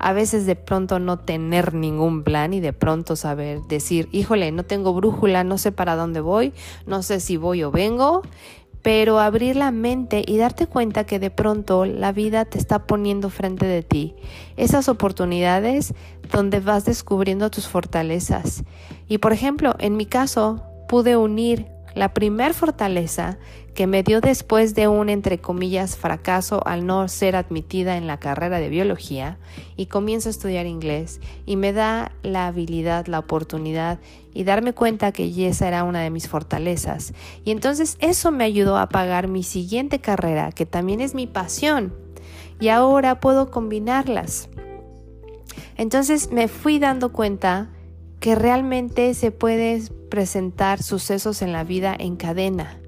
a 0.00 0.12
veces 0.12 0.46
de 0.46 0.56
pronto 0.56 0.98
no 0.98 1.18
tener 1.18 1.74
ningún 1.74 2.24
plan 2.24 2.54
y 2.54 2.60
de 2.60 2.72
pronto 2.72 3.16
saber 3.16 3.60
decir, 3.68 4.08
híjole, 4.12 4.50
no 4.50 4.64
tengo 4.64 4.94
brújula, 4.94 5.44
no 5.44 5.58
sé 5.58 5.72
para 5.72 5.94
dónde 5.94 6.20
voy, 6.20 6.52
no 6.86 7.02
sé 7.02 7.20
si 7.20 7.36
voy 7.36 7.62
o 7.62 7.70
vengo, 7.70 8.22
pero 8.82 9.18
abrir 9.18 9.56
la 9.56 9.70
mente 9.70 10.24
y 10.26 10.38
darte 10.38 10.66
cuenta 10.66 11.04
que 11.04 11.18
de 11.18 11.30
pronto 11.30 11.84
la 11.84 12.12
vida 12.12 12.46
te 12.46 12.58
está 12.58 12.86
poniendo 12.86 13.28
frente 13.28 13.66
de 13.66 13.82
ti. 13.82 14.14
Esas 14.56 14.88
oportunidades 14.88 15.92
donde 16.32 16.60
vas 16.60 16.86
descubriendo 16.86 17.50
tus 17.50 17.68
fortalezas. 17.68 18.64
Y 19.06 19.18
por 19.18 19.32
ejemplo, 19.32 19.76
en 19.78 19.96
mi 19.96 20.06
caso, 20.06 20.62
pude 20.88 21.16
unir 21.16 21.66
la 21.94 22.14
primer 22.14 22.54
fortaleza 22.54 23.38
que 23.80 23.86
me 23.86 24.02
dio 24.02 24.20
después 24.20 24.74
de 24.74 24.88
un, 24.88 25.08
entre 25.08 25.38
comillas, 25.38 25.96
fracaso 25.96 26.60
al 26.66 26.84
no 26.84 27.08
ser 27.08 27.34
admitida 27.34 27.96
en 27.96 28.06
la 28.06 28.20
carrera 28.20 28.60
de 28.60 28.68
biología 28.68 29.38
y 29.74 29.86
comienzo 29.86 30.28
a 30.28 30.32
estudiar 30.32 30.66
inglés 30.66 31.18
y 31.46 31.56
me 31.56 31.72
da 31.72 32.12
la 32.22 32.46
habilidad, 32.46 33.06
la 33.06 33.20
oportunidad 33.20 33.98
y 34.34 34.44
darme 34.44 34.74
cuenta 34.74 35.12
que 35.12 35.48
esa 35.48 35.66
era 35.66 35.84
una 35.84 36.02
de 36.02 36.10
mis 36.10 36.28
fortalezas. 36.28 37.14
Y 37.42 37.52
entonces 37.52 37.96
eso 38.00 38.30
me 38.30 38.44
ayudó 38.44 38.76
a 38.76 38.90
pagar 38.90 39.28
mi 39.28 39.42
siguiente 39.42 39.98
carrera, 39.98 40.52
que 40.52 40.66
también 40.66 41.00
es 41.00 41.14
mi 41.14 41.26
pasión. 41.26 41.94
Y 42.60 42.68
ahora 42.68 43.18
puedo 43.18 43.50
combinarlas. 43.50 44.50
Entonces 45.78 46.30
me 46.30 46.48
fui 46.48 46.78
dando 46.78 47.12
cuenta 47.12 47.70
que 48.20 48.34
realmente 48.34 49.14
se 49.14 49.30
puede 49.30 49.80
presentar 50.10 50.82
sucesos 50.82 51.40
en 51.40 51.54
la 51.54 51.64
vida 51.64 51.96
en 51.98 52.16
cadena. 52.16 52.79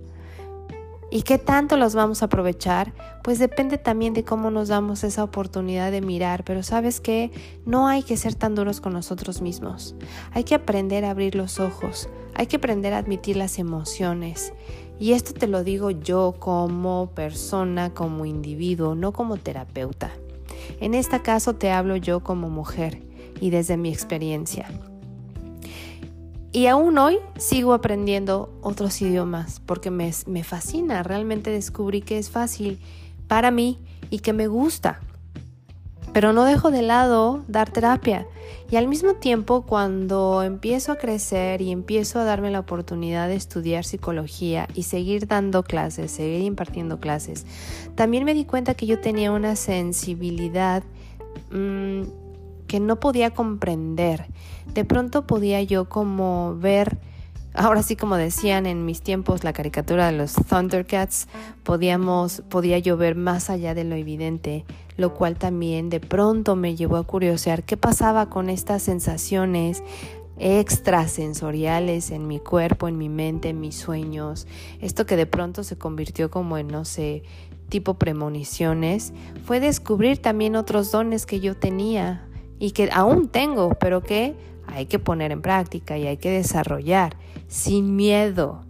¿Y 1.14 1.24
qué 1.24 1.36
tanto 1.36 1.76
los 1.76 1.94
vamos 1.94 2.22
a 2.22 2.24
aprovechar? 2.24 2.94
Pues 3.22 3.38
depende 3.38 3.76
también 3.76 4.14
de 4.14 4.24
cómo 4.24 4.50
nos 4.50 4.68
damos 4.68 5.04
esa 5.04 5.22
oportunidad 5.22 5.92
de 5.92 6.00
mirar, 6.00 6.42
pero 6.42 6.62
sabes 6.62 7.00
que 7.00 7.30
no 7.66 7.86
hay 7.86 8.02
que 8.02 8.16
ser 8.16 8.34
tan 8.34 8.54
duros 8.54 8.80
con 8.80 8.94
nosotros 8.94 9.42
mismos. 9.42 9.94
Hay 10.30 10.44
que 10.44 10.54
aprender 10.54 11.04
a 11.04 11.10
abrir 11.10 11.34
los 11.34 11.60
ojos, 11.60 12.08
hay 12.34 12.46
que 12.46 12.56
aprender 12.56 12.94
a 12.94 12.98
admitir 12.98 13.36
las 13.36 13.58
emociones. 13.58 14.54
Y 14.98 15.12
esto 15.12 15.34
te 15.34 15.48
lo 15.48 15.64
digo 15.64 15.90
yo 15.90 16.34
como 16.38 17.10
persona, 17.14 17.92
como 17.92 18.24
individuo, 18.24 18.94
no 18.94 19.12
como 19.12 19.36
terapeuta. 19.36 20.12
En 20.80 20.94
este 20.94 21.20
caso 21.20 21.54
te 21.56 21.70
hablo 21.70 21.96
yo 21.96 22.20
como 22.20 22.48
mujer 22.48 23.02
y 23.38 23.50
desde 23.50 23.76
mi 23.76 23.90
experiencia. 23.90 24.66
Y 26.52 26.66
aún 26.66 26.98
hoy 26.98 27.18
sigo 27.38 27.72
aprendiendo 27.72 28.52
otros 28.60 29.00
idiomas 29.00 29.60
porque 29.60 29.90
me, 29.90 30.12
fascina. 30.44 31.02
Realmente 31.02 31.50
descubrí 31.50 32.02
que 32.02 32.18
es 32.18 32.30
fácil 32.30 32.78
para 33.26 33.50
mí 33.50 33.78
y 34.10 34.18
que 34.18 34.34
me 34.34 34.48
gusta. 34.48 35.00
Pero 36.12 36.34
no 36.34 36.44
dejo 36.44 36.70
de 36.70 36.82
lado 36.82 37.42
dar 37.48 37.70
terapia. 37.70 38.26
Y 38.70 38.76
al 38.76 38.86
mismo 38.86 39.14
tiempo, 39.14 39.62
cuando 39.62 40.42
empiezo 40.42 40.92
a 40.92 40.96
crecer 40.96 41.62
y 41.62 41.72
empiezo 41.72 42.18
a 42.18 42.24
darme 42.24 42.50
la 42.50 42.60
oportunidad 42.60 43.28
de 43.28 43.36
estudiar 43.36 43.86
psicología 43.86 44.68
y 44.74 44.82
seguir 44.82 45.26
dando 45.26 45.62
clases, 45.62 46.12
seguir 46.12 46.42
impartiendo 46.42 47.00
clases, 47.00 47.46
también 47.94 48.24
me 48.24 48.34
di 48.34 48.44
cuenta 48.44 48.74
que 48.74 48.84
yo 48.84 49.00
tenía 49.00 49.32
una 49.32 49.56
sensibilidad 49.56 50.82
mmm, 51.50 52.02
que 52.72 52.80
no 52.80 52.98
podía 52.98 53.32
comprender. 53.32 54.28
De 54.72 54.86
pronto 54.86 55.26
podía 55.26 55.60
yo 55.60 55.90
como 55.90 56.56
ver, 56.56 56.96
ahora 57.52 57.82
sí 57.82 57.96
como 57.96 58.16
decían 58.16 58.64
en 58.64 58.86
mis 58.86 59.02
tiempos 59.02 59.44
la 59.44 59.52
caricatura 59.52 60.10
de 60.10 60.16
los 60.16 60.32
Thundercats, 60.32 61.28
podíamos, 61.64 62.42
podía 62.48 62.78
yo 62.78 62.96
ver 62.96 63.14
más 63.14 63.50
allá 63.50 63.74
de 63.74 63.84
lo 63.84 63.94
evidente, 63.94 64.64
lo 64.96 65.12
cual 65.12 65.36
también 65.36 65.90
de 65.90 66.00
pronto 66.00 66.56
me 66.56 66.74
llevó 66.74 66.96
a 66.96 67.06
curiosear 67.06 67.62
qué 67.62 67.76
pasaba 67.76 68.30
con 68.30 68.48
estas 68.48 68.82
sensaciones 68.82 69.82
extrasensoriales 70.38 72.10
en 72.10 72.26
mi 72.26 72.38
cuerpo, 72.38 72.88
en 72.88 72.96
mi 72.96 73.10
mente, 73.10 73.50
en 73.50 73.60
mis 73.60 73.76
sueños, 73.76 74.46
esto 74.80 75.04
que 75.04 75.16
de 75.16 75.26
pronto 75.26 75.62
se 75.62 75.76
convirtió 75.76 76.30
como 76.30 76.56
en, 76.56 76.68
no 76.68 76.86
sé, 76.86 77.22
tipo 77.68 77.98
premoniciones, 77.98 79.12
fue 79.44 79.60
descubrir 79.60 80.22
también 80.22 80.56
otros 80.56 80.90
dones 80.90 81.26
que 81.26 81.40
yo 81.40 81.54
tenía, 81.54 82.26
y 82.62 82.70
que 82.70 82.88
aún 82.92 83.26
tengo, 83.26 83.70
pero 83.70 84.04
que 84.04 84.36
hay 84.68 84.86
que 84.86 85.00
poner 85.00 85.32
en 85.32 85.42
práctica 85.42 85.98
y 85.98 86.06
hay 86.06 86.16
que 86.16 86.30
desarrollar 86.30 87.16
sin 87.48 87.96
miedo. 87.96 88.62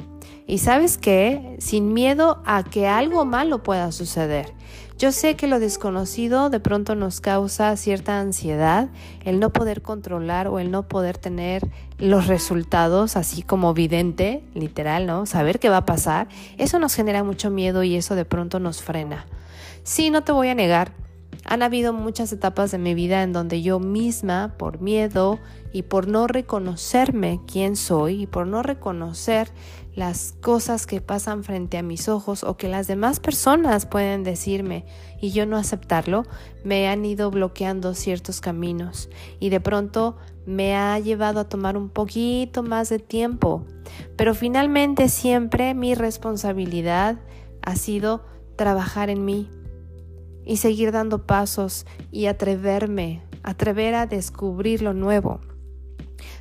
Y 0.47 0.59
sabes 0.59 0.97
qué, 0.97 1.57
sin 1.59 1.93
miedo 1.93 2.43
a 2.47 2.65
que 2.65 2.89
algo 2.89 3.27
malo 3.27 3.63
pueda 3.63 3.93
suceder. 3.93 4.55
Yo 4.99 5.13
sé 5.13 5.37
que 5.37 5.47
lo 5.47 5.61
desconocido 5.61 6.49
de 6.49 6.59
pronto 6.59 6.95
nos 6.95 7.21
causa 7.21 7.77
cierta 7.77 8.19
ansiedad, 8.19 8.89
el 9.27 9.39
no 9.41 9.51
poder 9.51 9.83
controlar 9.83 10.49
o 10.49 10.59
el 10.59 10.71
no 10.71 10.89
poder 10.89 11.19
tener 11.19 11.69
los 11.99 12.29
resultados 12.29 13.17
así 13.17 13.43
como 13.43 13.75
vidente, 13.75 14.43
literal, 14.55 15.05
¿no? 15.05 15.27
Saber 15.27 15.59
qué 15.59 15.69
va 15.69 15.79
a 15.79 15.85
pasar, 15.85 16.29
eso 16.57 16.79
nos 16.79 16.95
genera 16.95 17.25
mucho 17.25 17.51
miedo 17.51 17.83
y 17.83 17.97
eso 17.97 18.15
de 18.15 18.25
pronto 18.25 18.59
nos 18.59 18.81
frena. 18.81 19.27
Sí, 19.83 20.09
no 20.09 20.25
te 20.25 20.33
voy 20.33 20.49
a 20.49 20.55
negar, 20.55 20.93
han 21.45 21.63
habido 21.63 21.93
muchas 21.93 22.33
etapas 22.33 22.71
de 22.71 22.79
mi 22.79 22.95
vida 22.95 23.23
en 23.23 23.33
donde 23.33 23.63
yo 23.63 23.81
misma, 23.81 24.55
por 24.59 24.81
miedo 24.81 25.39
y 25.73 25.83
por 25.83 26.07
no 26.07 26.27
reconocerme 26.27 27.41
quién 27.47 27.77
soy 27.77 28.23
y 28.23 28.27
por 28.27 28.47
no 28.47 28.63
reconocer 28.63 29.49
las 29.95 30.33
cosas 30.41 30.87
que 30.87 31.01
pasan 31.01 31.45
frente 31.45 31.77
a 31.79 31.83
mis 31.83 32.09
ojos 32.09 32.45
o 32.45 32.57
que 32.57 32.69
las 32.69 32.87
demás 32.87 33.21
personas 33.21 33.87
pueden 33.87 34.23
decirme 34.23 34.87
y 35.21 35.33
yo 35.33 35.45
no 35.45 35.57
aceptarlo, 35.57 36.25
me 36.65 36.89
han 36.89 37.05
ido 37.05 37.31
bloqueando 37.31 37.95
ciertos 37.95 38.41
caminos 38.41 39.11
y 39.39 39.51
de 39.51 39.61
pronto 39.61 40.17
me 40.47 40.77
ha 40.77 40.99
llevado 40.99 41.41
a 41.41 41.49
tomar 41.49 41.77
un 41.77 41.89
poquito 41.89 42.63
más 42.63 42.89
de 42.89 42.99
tiempo. 42.99 43.65
Pero 44.17 44.35
finalmente 44.35 45.09
siempre 45.09 45.75
mi 45.75 45.95
responsabilidad 45.95 47.19
ha 47.63 47.77
sido 47.77 48.25
trabajar 48.57 49.11
en 49.11 49.25
mí, 49.25 49.49
y 50.45 50.57
seguir 50.57 50.93
dando 50.93 51.27
pasos 51.27 51.87
y 52.11 52.27
atreverme, 52.27 53.23
atrever 53.43 53.95
a 53.95 54.07
descubrir 54.07 54.83
lo 54.83 54.95
nuevo. 54.95 55.41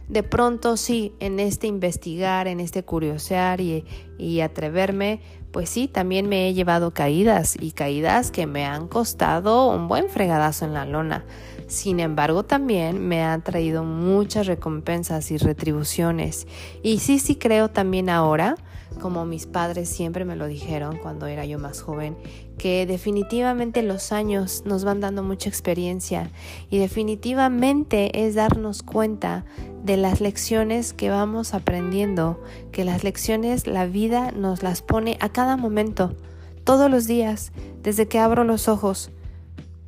De 0.08 0.24
pronto 0.24 0.76
sí, 0.78 1.14
en 1.20 1.40
este 1.40 1.68
investigar, 1.68 2.48
en 2.48 2.60
este 2.60 2.84
curiosear 2.84 3.62
y, 3.62 3.86
y 4.18 4.42
atreverme, 4.42 5.22
pues 5.52 5.70
sí, 5.70 5.88
también 5.88 6.28
me 6.28 6.48
he 6.48 6.54
llevado 6.54 6.94
caídas 6.94 7.56
y 7.60 7.72
caídas 7.72 8.32
que 8.32 8.46
me 8.46 8.66
han 8.66 8.88
costado 8.88 9.70
un 9.70 9.88
buen 9.88 10.10
fregadazo 10.10 10.66
en 10.66 10.74
la 10.74 10.86
lona. 10.86 11.26
Sin 11.68 12.02
embargo, 12.02 12.44
también 12.44 13.08
me 13.08 13.24
han 13.24 13.42
traído 13.44 13.86
muchas 13.86 14.48
recompensas 14.48 15.32
y 15.32 15.38
retribuciones. 15.38 16.46
Y 16.84 17.00
sí, 17.00 17.18
sí 17.18 17.36
creo 17.36 17.70
también 17.70 18.10
ahora 18.10 18.58
como 19.00 19.26
mis 19.26 19.46
padres 19.46 19.90
siempre 19.90 20.26
me 20.26 20.36
lo 20.36 20.48
dijeron 20.48 20.98
cuando 20.98 21.28
era 21.28 21.46
yo 21.46 21.60
más 21.60 21.82
joven, 21.82 22.18
que 22.58 22.86
definitivamente 22.86 23.82
los 23.82 24.12
años 24.12 24.64
nos 24.66 24.84
van 24.84 25.00
dando 25.00 25.24
mucha 25.24 25.50
experiencia 25.50 26.32
y 26.70 26.78
definitivamente 26.78 28.26
es 28.26 28.36
darnos 28.36 28.84
cuenta 28.84 29.46
de 29.84 29.98
las 29.98 30.22
lecciones 30.22 30.94
que 30.94 31.10
vamos 31.10 31.54
aprendiendo, 31.54 32.42
que 32.72 32.86
las 32.86 33.04
lecciones 33.04 33.68
la 33.68 33.86
vida 33.86 34.32
nos 34.32 34.64
las 34.64 34.82
pone 34.82 35.18
a 35.20 35.30
cada 35.30 35.58
momento, 35.58 36.16
todos 36.64 36.90
los 36.92 37.08
días, 37.08 37.52
desde 37.82 38.08
que 38.08 38.20
abro 38.20 38.44
los 38.44 38.68
ojos. 38.68 39.12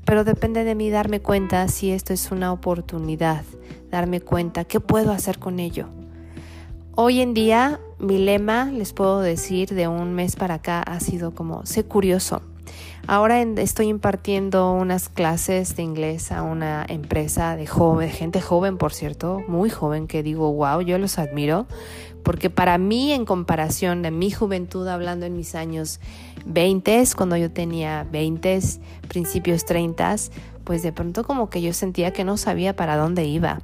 Pero 0.06 0.24
depende 0.24 0.64
de 0.64 0.76
mí 0.76 0.90
darme 0.90 1.22
cuenta 1.22 1.68
si 1.68 1.92
esto 1.92 2.14
es 2.14 2.32
una 2.32 2.52
oportunidad, 2.52 3.46
darme 3.90 4.20
cuenta 4.20 4.66
qué 4.66 4.80
puedo 4.80 5.12
hacer 5.12 5.40
con 5.40 5.60
ello. 5.60 5.88
Hoy 6.96 7.22
en 7.22 7.34
día 7.34 7.80
mi 8.04 8.18
lema, 8.18 8.66
les 8.66 8.94
puedo 8.94 9.22
decir, 9.22 9.70
de 9.70 9.88
un 9.88 10.14
mes 10.14 10.36
para 10.36 10.56
acá 10.56 10.82
ha 10.82 11.00
sido 11.00 11.32
como, 11.32 11.66
sé 11.66 11.86
curioso. 11.86 12.42
Ahora 13.08 13.42
estoy 13.42 13.88
impartiendo 13.88 14.72
unas 14.74 15.10
clases 15.10 15.76
de 15.76 15.84
inglés 15.84 16.32
a 16.32 16.42
una 16.42 16.86
empresa 16.88 17.56
de 17.56 17.68
joven, 17.68 18.10
gente 18.10 18.42
joven, 18.42 18.78
por 18.78 18.94
cierto, 18.94 19.42
muy 19.48 19.70
joven, 19.70 20.08
que 20.08 20.24
digo, 20.24 20.52
wow, 20.54 20.82
yo 20.82 20.98
los 20.98 21.18
admiro, 21.18 21.66
porque 22.24 22.50
para 22.50 22.78
mí, 22.78 23.12
en 23.12 23.26
comparación 23.26 24.02
de 24.02 24.12
mi 24.12 24.32
juventud, 24.32 24.88
hablando 24.88 25.26
en 25.26 25.36
mis 25.36 25.56
años 25.56 26.00
20, 26.46 27.04
cuando 27.18 27.36
yo 27.36 27.52
tenía 27.52 28.08
20, 28.10 28.60
principios 29.08 29.66
30, 29.66 30.16
pues 30.64 30.84
de 30.84 30.94
pronto 30.94 31.24
como 31.24 31.50
que 31.50 31.62
yo 31.62 31.74
sentía 31.74 32.12
que 32.12 32.24
no 32.24 32.38
sabía 32.38 32.76
para 32.76 32.96
dónde 32.96 33.26
iba. 33.26 33.62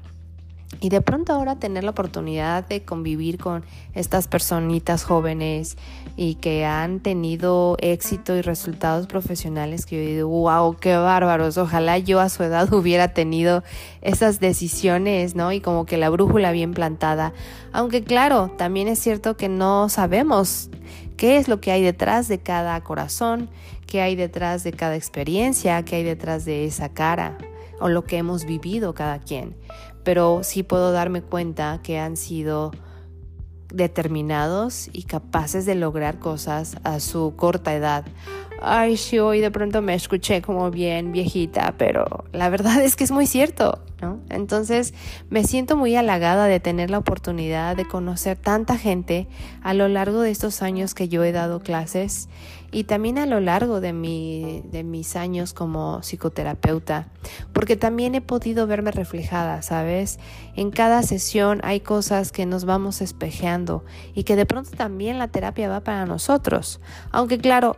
Y 0.81 0.89
de 0.89 1.01
pronto 1.01 1.33
ahora 1.33 1.57
tener 1.57 1.83
la 1.83 1.91
oportunidad 1.91 2.65
de 2.65 2.83
convivir 2.83 3.37
con 3.37 3.65
estas 3.93 4.27
personitas 4.27 5.03
jóvenes 5.03 5.77
y 6.15 6.35
que 6.35 6.65
han 6.65 7.01
tenido 7.01 7.75
éxito 7.81 8.35
y 8.35 8.41
resultados 8.41 9.07
profesionales 9.07 9.85
que 9.85 9.97
yo 9.97 10.09
digo, 10.09 10.29
wow, 10.29 10.77
qué 10.77 10.95
bárbaros, 10.95 11.57
ojalá 11.57 11.97
yo 11.97 12.21
a 12.21 12.29
su 12.29 12.43
edad 12.43 12.71
hubiera 12.73 13.13
tenido 13.13 13.63
esas 14.01 14.39
decisiones, 14.39 15.35
¿no? 15.35 15.51
Y 15.51 15.59
como 15.59 15.85
que 15.85 15.97
la 15.97 16.09
brújula 16.09 16.51
bien 16.51 16.73
plantada. 16.73 17.33
Aunque 17.73 18.03
claro, 18.03 18.51
también 18.57 18.87
es 18.87 18.99
cierto 18.99 19.35
que 19.35 19.49
no 19.49 19.89
sabemos 19.89 20.69
qué 21.17 21.37
es 21.37 21.49
lo 21.49 21.59
que 21.59 21.71
hay 21.71 21.81
detrás 21.83 22.29
de 22.29 22.39
cada 22.39 22.79
corazón, 22.81 23.49
qué 23.85 24.01
hay 24.01 24.15
detrás 24.15 24.63
de 24.63 24.71
cada 24.71 24.95
experiencia, 24.95 25.83
qué 25.83 25.97
hay 25.97 26.03
detrás 26.03 26.45
de 26.45 26.65
esa 26.65 26.89
cara 26.89 27.37
o 27.81 27.89
lo 27.89 28.03
que 28.03 28.17
hemos 28.17 28.45
vivido 28.45 28.93
cada 28.93 29.19
quien 29.19 29.55
pero 30.03 30.41
sí 30.43 30.63
puedo 30.63 30.91
darme 30.91 31.21
cuenta 31.21 31.81
que 31.83 31.99
han 31.99 32.17
sido 32.17 32.71
determinados 33.73 34.89
y 34.91 35.03
capaces 35.03 35.65
de 35.65 35.75
lograr 35.75 36.19
cosas 36.19 36.77
a 36.83 36.99
su 36.99 37.33
corta 37.35 37.75
edad. 37.75 38.05
Ay, 38.61 38.97
sí, 38.97 39.19
hoy 39.19 39.39
de 39.39 39.51
pronto 39.51 39.81
me 39.81 39.93
escuché 39.93 40.41
como 40.41 40.71
bien 40.71 41.11
viejita, 41.11 41.75
pero 41.77 42.25
la 42.31 42.49
verdad 42.49 42.81
es 42.83 42.95
que 42.95 43.03
es 43.03 43.11
muy 43.11 43.25
cierto, 43.25 43.79
¿no? 44.01 44.19
Entonces 44.29 44.93
me 45.29 45.43
siento 45.43 45.75
muy 45.77 45.95
halagada 45.95 46.45
de 46.45 46.59
tener 46.59 46.89
la 46.89 46.97
oportunidad 46.97 47.75
de 47.75 47.85
conocer 47.85 48.37
tanta 48.37 48.77
gente 48.77 49.27
a 49.61 49.73
lo 49.73 49.87
largo 49.87 50.21
de 50.21 50.31
estos 50.31 50.61
años 50.61 50.93
que 50.93 51.07
yo 51.09 51.23
he 51.23 51.31
dado 51.31 51.59
clases 51.59 52.29
y 52.71 52.83
también 52.83 53.17
a 53.17 53.25
lo 53.25 53.39
largo 53.39 53.81
de, 53.81 53.93
mi, 53.93 54.61
de 54.71 54.83
mis 54.83 55.15
años 55.15 55.53
como 55.53 56.01
psicoterapeuta, 56.01 57.07
porque 57.51 57.75
también 57.75 58.13
he 58.15 58.21
podido 58.21 58.67
verme 58.67 58.91
reflejada, 58.91 59.61
¿sabes? 59.61 60.19
En 60.55 60.69
cada 60.69 61.01
sesión 61.03 61.61
hay 61.63 61.79
cosas 61.79 62.31
que 62.31 62.45
nos 62.45 62.65
vamos 62.65 63.01
espejeando 63.01 63.83
y 64.13 64.23
que 64.23 64.35
de 64.35 64.45
pronto 64.45 64.71
también 64.71 65.17
la 65.17 65.29
terapia 65.29 65.69
va 65.69 65.79
para 65.81 66.05
nosotros, 66.05 66.79
aunque 67.11 67.39
claro, 67.39 67.77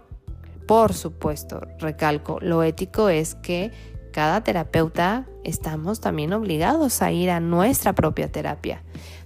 por 0.68 0.94
supuesto, 0.94 1.62
recalco, 1.80 2.40
lo 2.42 2.64
ético 2.64 3.10
es 3.10 3.36
que 3.36 3.72
cada 4.12 4.44
terapeuta 4.44 5.26
estamos 5.44 6.02
también 6.02 6.34
obligados 6.34 7.02
a 7.02 7.12
ir 7.12 7.30
a 7.30 7.40
nuestra 7.40 7.94
propia 7.94 8.32
terapia. 8.32 8.84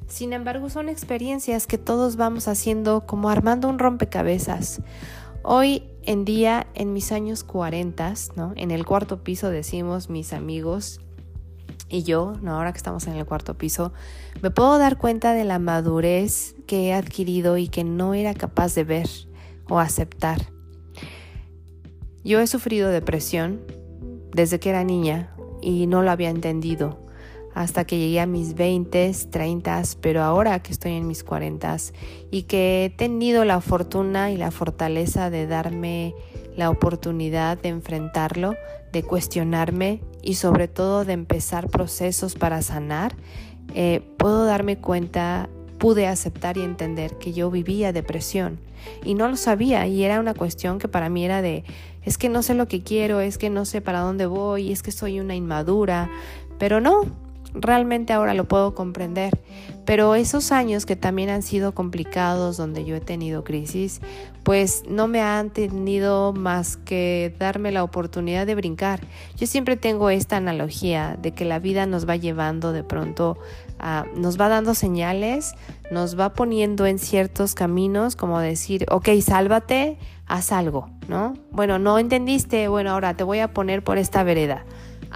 Sin 0.08 0.34
embargo, 0.34 0.70
son 0.70 0.90
experiencias 0.90 1.66
que 1.66 1.78
todos 1.78 2.16
vamos 2.16 2.48
haciendo 2.48 3.06
como 3.06 3.30
armando 3.30 3.68
un 3.68 3.80
rompecabezas. 3.80 4.82
Hoy 5.44 5.84
en 6.04 6.26
día, 6.26 6.68
en 6.76 6.94
mis 6.94 7.12
años 7.12 7.44
40, 7.44 8.14
¿no? 8.36 8.54
En 8.56 8.72
el 8.72 8.86
cuarto 8.86 9.24
piso 9.24 9.50
decimos 9.50 10.10
mis 10.10 10.34
amigos 10.34 11.02
y 11.90 12.04
yo, 12.04 12.34
¿no? 12.42 12.56
ahora 12.56 12.72
que 12.72 12.78
estamos 12.78 13.06
en 13.08 13.14
el 13.14 13.26
cuarto 13.26 13.58
piso, 13.58 13.94
me 14.42 14.52
puedo 14.52 14.78
dar 14.78 14.98
cuenta 14.98 15.34
de 15.34 15.44
la 15.44 15.60
madurez 15.60 16.56
que 16.68 16.88
he 16.88 16.94
adquirido 16.94 17.58
y 17.58 17.68
que 17.68 17.84
no 17.84 18.14
era 18.14 18.34
capaz 18.34 18.74
de 18.76 18.84
ver 18.84 19.10
o 19.70 19.80
aceptar. 19.80 20.55
Yo 22.26 22.40
he 22.40 22.48
sufrido 22.48 22.90
depresión 22.90 23.62
desde 24.34 24.60
que 24.60 24.72
era 24.72 24.84
niña 24.84 25.30
y 25.62 25.86
no 25.86 26.02
lo 26.02 26.10
había 26.10 26.32
entendido 26.32 27.00
hasta 27.54 27.86
que 27.86 28.00
llegué 28.00 28.20
a 28.20 28.26
mis 28.26 28.56
20, 28.56 29.14
30, 29.30 29.84
pero 30.02 30.24
ahora 30.24 30.60
que 30.60 30.72
estoy 30.72 30.94
en 30.94 31.06
mis 31.06 31.24
40 31.24 31.78
y 32.32 32.44
que 32.44 32.86
he 32.86 32.90
tenido 32.90 33.46
la 33.46 33.62
fortuna 33.62 34.32
y 34.32 34.38
la 34.38 34.50
fortaleza 34.50 35.30
de 35.30 35.46
darme 35.46 36.16
la 36.58 36.72
oportunidad 36.72 37.60
de 37.60 37.70
enfrentarlo, 37.70 38.56
de 38.92 39.04
cuestionarme 39.04 40.02
y 40.24 40.34
sobre 40.34 40.68
todo 40.68 41.06
de 41.06 41.14
empezar 41.14 41.70
procesos 41.70 42.34
para 42.34 42.64
sanar, 42.64 43.16
eh, 43.76 44.02
puedo 44.18 44.46
darme 44.46 44.80
cuenta 44.80 45.48
pude 45.78 46.08
aceptar 46.08 46.58
y 46.58 46.62
entender 46.62 47.18
que 47.18 47.34
yo 47.34 47.52
vivía 47.52 47.94
depresión 47.94 48.60
y 49.04 49.14
no 49.14 49.28
lo 49.28 49.36
sabía 49.36 49.86
y 49.88 50.04
era 50.04 50.20
una 50.20 50.34
cuestión 50.34 50.80
que 50.80 50.88
para 50.88 51.10
mí 51.10 51.26
era 51.26 51.42
de 51.42 51.64
es 52.06 52.18
que 52.18 52.30
no 52.30 52.44
sé 52.44 52.54
lo 52.54 52.68
que 52.68 52.82
quiero, 52.82 53.20
es 53.20 53.38
que 53.38 53.50
no 53.50 53.66
sé 53.66 53.82
para 53.82 54.00
dónde 54.00 54.26
voy, 54.26 54.72
es 54.72 54.84
que 54.84 54.92
soy 54.92 55.20
una 55.20 55.36
inmadura, 55.36 56.10
pero 56.58 56.80
no, 56.80 57.06
realmente 57.54 58.14
ahora 58.14 58.34
lo 58.34 58.46
puedo 58.46 58.76
comprender. 58.76 59.32
Pero 59.86 60.16
esos 60.16 60.52
años 60.52 60.86
que 60.86 60.96
también 60.96 61.30
han 61.30 61.44
sido 61.44 61.74
complicados, 61.74 62.58
donde 62.58 62.86
yo 62.86 62.96
he 62.96 63.02
tenido 63.02 63.44
crisis, 63.44 64.02
pues 64.44 64.84
no 64.88 65.08
me 65.08 65.22
han 65.22 65.52
tenido 65.52 66.34
más 66.34 66.78
que 66.78 67.36
darme 67.38 67.72
la 67.72 67.84
oportunidad 67.84 68.48
de 68.48 68.56
brincar. 68.56 69.02
Yo 69.38 69.46
siempre 69.46 69.78
tengo 69.78 70.10
esta 70.10 70.38
analogía 70.38 71.18
de 71.22 71.32
que 71.32 71.46
la 71.46 71.60
vida 71.60 71.86
nos 71.86 72.10
va 72.10 72.16
llevando 72.16 72.72
de 72.72 72.84
pronto, 72.84 73.38
a, 73.80 74.06
nos 74.16 74.40
va 74.40 74.48
dando 74.50 74.74
señales, 74.74 75.54
nos 75.92 76.20
va 76.20 76.34
poniendo 76.34 76.86
en 76.86 77.00
ciertos 77.00 77.56
caminos, 77.56 78.16
como 78.16 78.40
decir, 78.40 78.86
ok, 78.90 79.10
sálvate, 79.22 79.98
haz 80.26 80.52
algo, 80.52 80.90
¿no? 81.08 81.34
Bueno, 81.52 81.80
no 81.80 82.00
entendiste, 82.00 82.68
bueno, 82.68 82.92
ahora 82.92 83.16
te 83.16 83.24
voy 83.24 83.40
a 83.40 83.54
poner 83.54 83.84
por 83.84 83.98
esta 83.98 84.24
vereda 84.24 84.66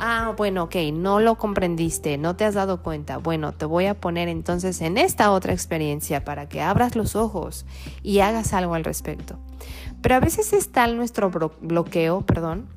Ah, 0.01 0.33
bueno, 0.37 0.63
ok, 0.63 0.75
no 0.93 1.19
lo 1.19 1.35
comprendiste, 1.35 2.17
no 2.17 2.37
te 2.37 2.45
has 2.45 2.53
dado 2.53 2.81
cuenta. 2.81 3.17
Bueno, 3.17 3.51
te 3.51 3.65
voy 3.65 3.85
a 3.85 3.99
poner 3.99 4.29
entonces 4.29 4.79
en 4.79 4.97
esta 4.97 5.29
otra 5.31 5.51
experiencia 5.51 6.23
para 6.23 6.47
que 6.47 6.61
abras 6.61 6.95
los 6.95 7.17
ojos 7.17 7.65
y 8.01 8.19
hagas 8.19 8.53
algo 8.53 8.75
al 8.75 8.85
respecto. 8.85 9.37
Pero 10.01 10.15
a 10.15 10.21
veces 10.21 10.53
está 10.53 10.87
nuestro 10.87 11.29
bloqueo, 11.59 12.21
perdón, 12.21 12.69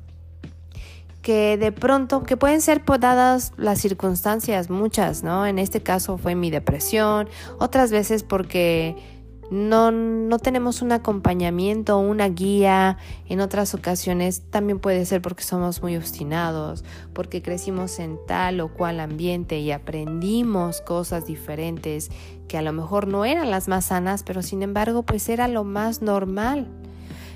que 1.23 1.57
de 1.57 1.71
pronto, 1.71 2.21
que 2.21 2.37
pueden 2.37 2.61
ser 2.61 2.83
dadas 2.99 3.53
las 3.57 3.79
circunstancias, 3.79 4.69
muchas, 4.69 5.23
¿no? 5.23 5.47
En 5.47 5.57
este 5.57 5.81
caso 5.81 6.19
fue 6.19 6.35
mi 6.35 6.51
depresión, 6.51 7.27
otras 7.57 7.91
veces 7.91 8.21
porque 8.23 8.95
no, 9.49 9.91
no 9.91 10.37
tenemos 10.39 10.81
un 10.81 10.91
acompañamiento, 10.91 11.97
una 11.97 12.27
guía. 12.27 12.97
En 13.27 13.39
otras 13.39 13.73
ocasiones 13.73 14.43
también 14.49 14.79
puede 14.79 15.05
ser 15.05 15.21
porque 15.21 15.43
somos 15.43 15.81
muy 15.81 15.95
obstinados, 15.95 16.83
porque 17.13 17.41
crecimos 17.41 17.99
en 17.99 18.17
tal 18.27 18.59
o 18.59 18.73
cual 18.73 18.99
ambiente 18.99 19.59
y 19.59 19.71
aprendimos 19.71 20.81
cosas 20.81 21.25
diferentes 21.25 22.09
que 22.47 22.57
a 22.57 22.61
lo 22.61 22.73
mejor 22.73 23.07
no 23.07 23.25
eran 23.25 23.49
las 23.49 23.67
más 23.67 23.85
sanas, 23.85 24.23
pero 24.23 24.41
sin 24.41 24.61
embargo 24.61 25.03
pues 25.03 25.29
era 25.29 25.47
lo 25.47 25.63
más 25.63 26.01
normal. 26.01 26.67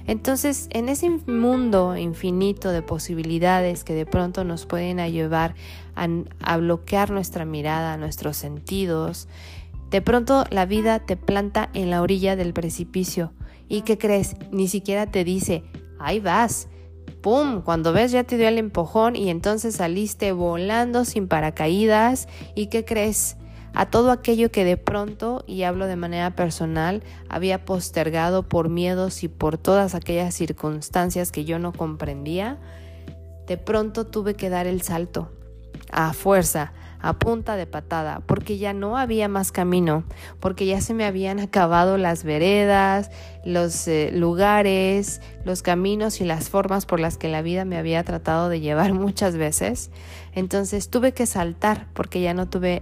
Entonces, 0.07 0.67
en 0.71 0.89
ese 0.89 1.09
mundo 1.09 1.95
infinito 1.97 2.71
de 2.71 2.81
posibilidades 2.81 3.83
que 3.83 3.93
de 3.93 4.05
pronto 4.05 4.43
nos 4.43 4.65
pueden 4.65 4.97
llevar 5.11 5.53
a, 5.95 6.07
a 6.41 6.57
bloquear 6.57 7.11
nuestra 7.11 7.45
mirada, 7.45 7.97
nuestros 7.97 8.37
sentidos, 8.37 9.27
de 9.89 10.01
pronto 10.01 10.45
la 10.49 10.65
vida 10.65 10.99
te 10.99 11.15
planta 11.15 11.69
en 11.73 11.89
la 11.89 12.01
orilla 12.01 12.35
del 12.35 12.53
precipicio. 12.53 13.33
¿Y 13.69 13.81
qué 13.81 13.97
crees? 13.97 14.35
Ni 14.51 14.67
siquiera 14.67 15.07
te 15.07 15.23
dice, 15.23 15.63
ahí 15.99 16.19
vas. 16.19 16.67
¡Pum! 17.21 17.61
Cuando 17.61 17.93
ves 17.93 18.11
ya 18.11 18.23
te 18.23 18.37
dio 18.37 18.47
el 18.47 18.57
empujón 18.57 19.15
y 19.15 19.29
entonces 19.29 19.75
saliste 19.75 20.31
volando 20.31 21.03
sin 21.03 21.27
paracaídas. 21.27 22.27
¿Y 22.55 22.67
qué 22.67 22.85
crees? 22.85 23.36
A 23.79 23.85
todo 23.85 24.09
aquello 24.09 24.49
que 24.49 24.65
de 24.65 24.75
pronto, 24.75 25.43
y 25.45 25.61
hablo 25.61 25.85
de 25.85 25.95
manera 25.95 26.35
personal, 26.35 27.03
había 27.29 27.63
postergado 27.63 28.41
por 28.41 28.69
miedos 28.69 29.21
y 29.21 29.27
por 29.27 29.59
todas 29.59 29.93
aquellas 29.93 30.33
circunstancias 30.33 31.31
que 31.31 31.45
yo 31.45 31.59
no 31.59 31.73
comprendía, 31.73 32.57
de 33.45 33.57
pronto 33.57 34.07
tuve 34.07 34.33
que 34.33 34.49
dar 34.49 34.65
el 34.65 34.81
salto. 34.81 35.31
A 35.91 36.13
fuerza, 36.13 36.73
a 36.99 37.19
punta 37.19 37.55
de 37.55 37.67
patada, 37.67 38.23
porque 38.25 38.57
ya 38.57 38.73
no 38.73 38.97
había 38.97 39.27
más 39.27 39.51
camino, 39.51 40.05
porque 40.39 40.65
ya 40.65 40.81
se 40.81 40.95
me 40.95 41.05
habían 41.05 41.39
acabado 41.39 41.99
las 41.99 42.23
veredas, 42.23 43.11
los 43.45 43.87
eh, 43.87 44.09
lugares, 44.11 45.21
los 45.45 45.61
caminos 45.61 46.19
y 46.19 46.25
las 46.25 46.49
formas 46.49 46.87
por 46.87 46.99
las 46.99 47.19
que 47.19 47.29
la 47.29 47.43
vida 47.43 47.63
me 47.63 47.77
había 47.77 48.03
tratado 48.03 48.49
de 48.49 48.59
llevar 48.59 48.93
muchas 48.95 49.37
veces. 49.37 49.91
Entonces 50.33 50.89
tuve 50.89 51.11
que 51.11 51.27
saltar 51.27 51.85
porque 51.93 52.21
ya 52.21 52.33
no 52.33 52.49
tuve 52.49 52.81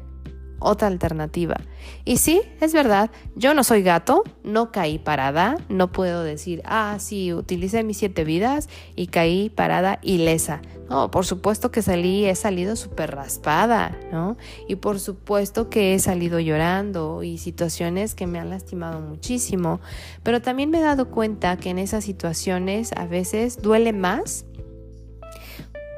otra 0.60 0.88
alternativa. 0.88 1.56
Y 2.04 2.18
sí, 2.18 2.42
es 2.62 2.74
verdad, 2.74 3.12
yo 3.36 3.54
no 3.54 3.64
soy 3.64 3.84
gato, 3.84 4.24
no 4.44 4.72
caí 4.72 5.00
parada, 5.00 5.58
no 5.70 5.92
puedo 5.92 6.24
decir, 6.24 6.62
ah, 6.66 6.98
sí, 7.00 7.34
utilicé 7.34 7.84
mis 7.84 7.98
siete 7.98 8.24
vidas 8.24 8.70
y 8.96 9.08
caí 9.08 9.50
parada 9.50 10.00
ilesa. 10.02 10.62
No, 10.90 11.10
por 11.10 11.26
supuesto 11.26 11.72
que 11.72 11.82
salí, 11.82 12.26
he 12.26 12.36
salido 12.36 12.76
súper 12.76 13.16
raspada, 13.16 13.98
¿no? 14.12 14.38
Y 14.68 14.76
por 14.76 15.00
supuesto 15.00 15.68
que 15.70 15.96
he 15.96 16.00
salido 16.00 16.40
llorando 16.40 17.24
y 17.24 17.40
situaciones 17.40 18.14
que 18.14 18.28
me 18.28 18.40
han 18.40 18.52
lastimado 18.52 19.02
muchísimo, 19.02 19.82
pero 20.22 20.44
también 20.44 20.70
me 20.70 20.78
he 20.78 20.84
dado 20.84 21.10
cuenta 21.10 21.58
que 21.58 21.72
en 21.72 21.80
esas 21.80 22.04
situaciones 22.04 22.92
a 22.96 23.08
veces 23.08 23.62
duele 23.64 23.94
más 23.94 24.46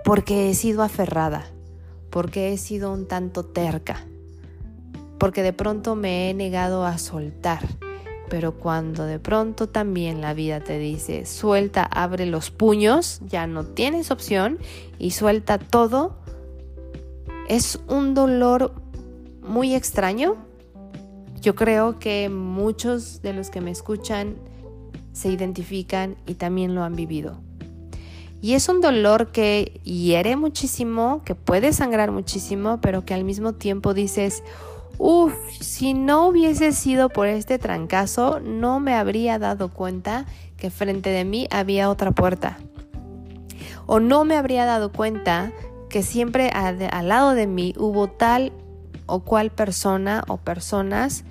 porque 0.05 0.49
he 0.49 0.53
sido 0.53 0.83
aferrada, 0.83 1.51
porque 2.09 2.53
he 2.53 2.57
sido 2.57 2.93
un 2.93 3.09
tanto 3.09 3.43
terca 3.43 4.05
porque 5.17 5.43
de 5.43 5.53
pronto 5.53 5.95
me 5.95 6.29
he 6.29 6.33
negado 6.33 6.85
a 6.85 6.97
soltar. 6.97 7.59
Pero 8.29 8.53
cuando 8.53 9.05
de 9.05 9.19
pronto 9.19 9.69
también 9.69 10.19
la 10.19 10.33
vida 10.33 10.59
te 10.59 10.77
dice, 10.79 11.25
suelta, 11.25 11.83
abre 11.83 12.25
los 12.25 12.51
puños, 12.51 13.21
ya 13.27 13.47
no 13.47 13.63
tienes 13.63 14.11
opción 14.11 14.57
y 14.99 15.11
suelta 15.11 15.57
todo, 15.57 16.17
es 17.47 17.79
un 17.87 18.13
dolor 18.13 18.73
muy 19.41 19.75
extraño. 19.75 20.35
Yo 21.41 21.55
creo 21.55 21.99
que 21.99 22.29
muchos 22.29 23.21
de 23.21 23.31
los 23.31 23.49
que 23.49 23.61
me 23.61 23.71
escuchan 23.71 24.35
se 25.13 25.29
identifican 25.29 26.17
y 26.25 26.33
también 26.33 26.75
lo 26.75 26.83
han 26.83 26.95
vivido. 26.95 27.39
Y 28.41 28.53
es 28.53 28.69
un 28.69 28.81
dolor 28.81 29.31
que 29.31 29.79
hiere 29.83 30.35
muchísimo, 30.35 31.23
que 31.25 31.33
puede 31.33 31.73
sangrar 31.73 32.11
muchísimo, 32.11 32.79
pero 32.81 33.03
que 33.03 33.13
al 33.13 33.23
mismo 33.23 33.53
tiempo 33.53 33.95
dices, 33.95 34.43
Uf, 34.99 35.33
si 35.59 35.93
no 35.93 36.27
hubiese 36.27 36.71
sido 36.71 37.09
por 37.09 37.27
este 37.27 37.59
trancazo, 37.59 38.39
no 38.39 38.79
me 38.79 38.95
habría 38.95 39.37
dado 39.37 39.69
cuenta 39.69 40.25
que 40.57 40.71
frente 40.71 41.11
de 41.11 41.23
mí 41.23 41.47
había 41.51 41.89
otra 41.89 42.11
puerta. 42.11 42.57
O 43.85 43.99
no 43.99 44.25
me 44.25 44.35
habría 44.35 44.65
dado 44.65 44.91
cuenta 44.91 45.51
que 45.89 46.03
siempre 46.03 46.49
al, 46.49 47.07
lado 47.07 47.31
de 47.31 47.47
mí 47.47 47.73
hubo 47.77 48.07
tal 48.07 48.51
o 49.05 49.21
cual 49.21 49.51
persona 49.51 50.23
o 50.27 50.37
personas 50.37 51.23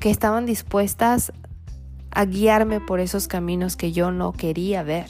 que 0.00 0.10
estaban 0.10 0.46
dispuestas 0.46 1.32
a 2.10 2.24
guiarme 2.24 2.80
por 2.80 3.00
esos 3.00 3.28
caminos 3.28 3.76
que 3.76 3.92
yo 3.92 4.10
no 4.10 4.32
quería 4.32 4.82
ver. 4.82 5.06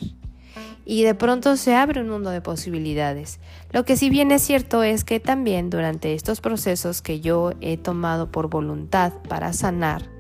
Y 0.84 1.02
de 1.02 1.14
pronto 1.14 1.56
se 1.56 1.74
abre 1.74 2.00
un 2.00 2.10
mundo 2.10 2.30
de 2.30 2.40
posibilidades. 2.40 3.40
Lo 3.72 3.84
que 3.84 3.96
sí 3.96 4.10
bien 4.10 4.30
es 4.32 4.42
cierto 4.42 4.82
es 4.82 5.04
que 5.04 5.20
también 5.20 5.70
durante 5.70 6.14
estos 6.14 6.40
procesos 6.40 7.02
que 7.02 7.20
yo 7.20 7.52
he 7.60 7.76
tomado 7.76 8.30
por 8.30 8.48
voluntad 8.48 9.12
para 9.28 9.52
sanar 9.52 10.10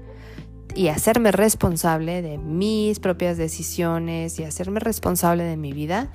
y 0.74 0.88
hacerme 0.88 1.30
responsable 1.32 2.22
de 2.22 2.38
mis 2.38 2.98
propias 2.98 3.36
decisiones 3.36 4.38
y 4.38 4.44
hacerme 4.44 4.80
responsable 4.80 5.44
de 5.44 5.56
mi 5.56 5.72
vida, 5.72 6.10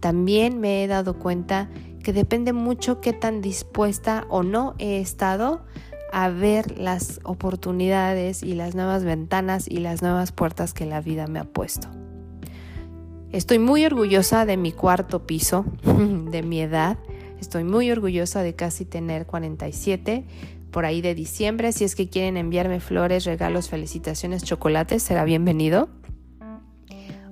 también 0.00 0.60
me 0.60 0.82
he 0.82 0.86
dado 0.88 1.18
cuenta 1.18 1.70
que 2.02 2.12
depende 2.12 2.52
mucho 2.52 3.00
qué 3.00 3.12
tan 3.12 3.40
dispuesta 3.40 4.26
o 4.28 4.42
no 4.42 4.74
he 4.78 5.00
estado 5.00 5.64
a 6.12 6.28
ver 6.28 6.78
las 6.78 7.20
oportunidades 7.22 8.42
y 8.42 8.54
las 8.54 8.74
nuevas 8.74 9.04
ventanas 9.04 9.66
y 9.68 9.78
las 9.78 10.02
nuevas 10.02 10.32
puertas 10.32 10.74
que 10.74 10.84
la 10.84 11.00
vida 11.00 11.26
me 11.26 11.38
ha 11.38 11.44
puesto. 11.44 12.01
Estoy 13.32 13.58
muy 13.58 13.86
orgullosa 13.86 14.44
de 14.44 14.58
mi 14.58 14.72
cuarto 14.72 15.26
piso, 15.26 15.64
de 16.30 16.42
mi 16.42 16.60
edad. 16.60 16.98
Estoy 17.40 17.64
muy 17.64 17.90
orgullosa 17.90 18.42
de 18.42 18.54
casi 18.54 18.84
tener 18.84 19.24
47 19.24 20.26
por 20.70 20.84
ahí 20.84 21.00
de 21.00 21.14
diciembre. 21.14 21.72
Si 21.72 21.84
es 21.84 21.96
que 21.96 22.10
quieren 22.10 22.36
enviarme 22.36 22.78
flores, 22.78 23.24
regalos, 23.24 23.70
felicitaciones, 23.70 24.44
chocolates, 24.44 25.02
será 25.02 25.24
bienvenido. 25.24 25.88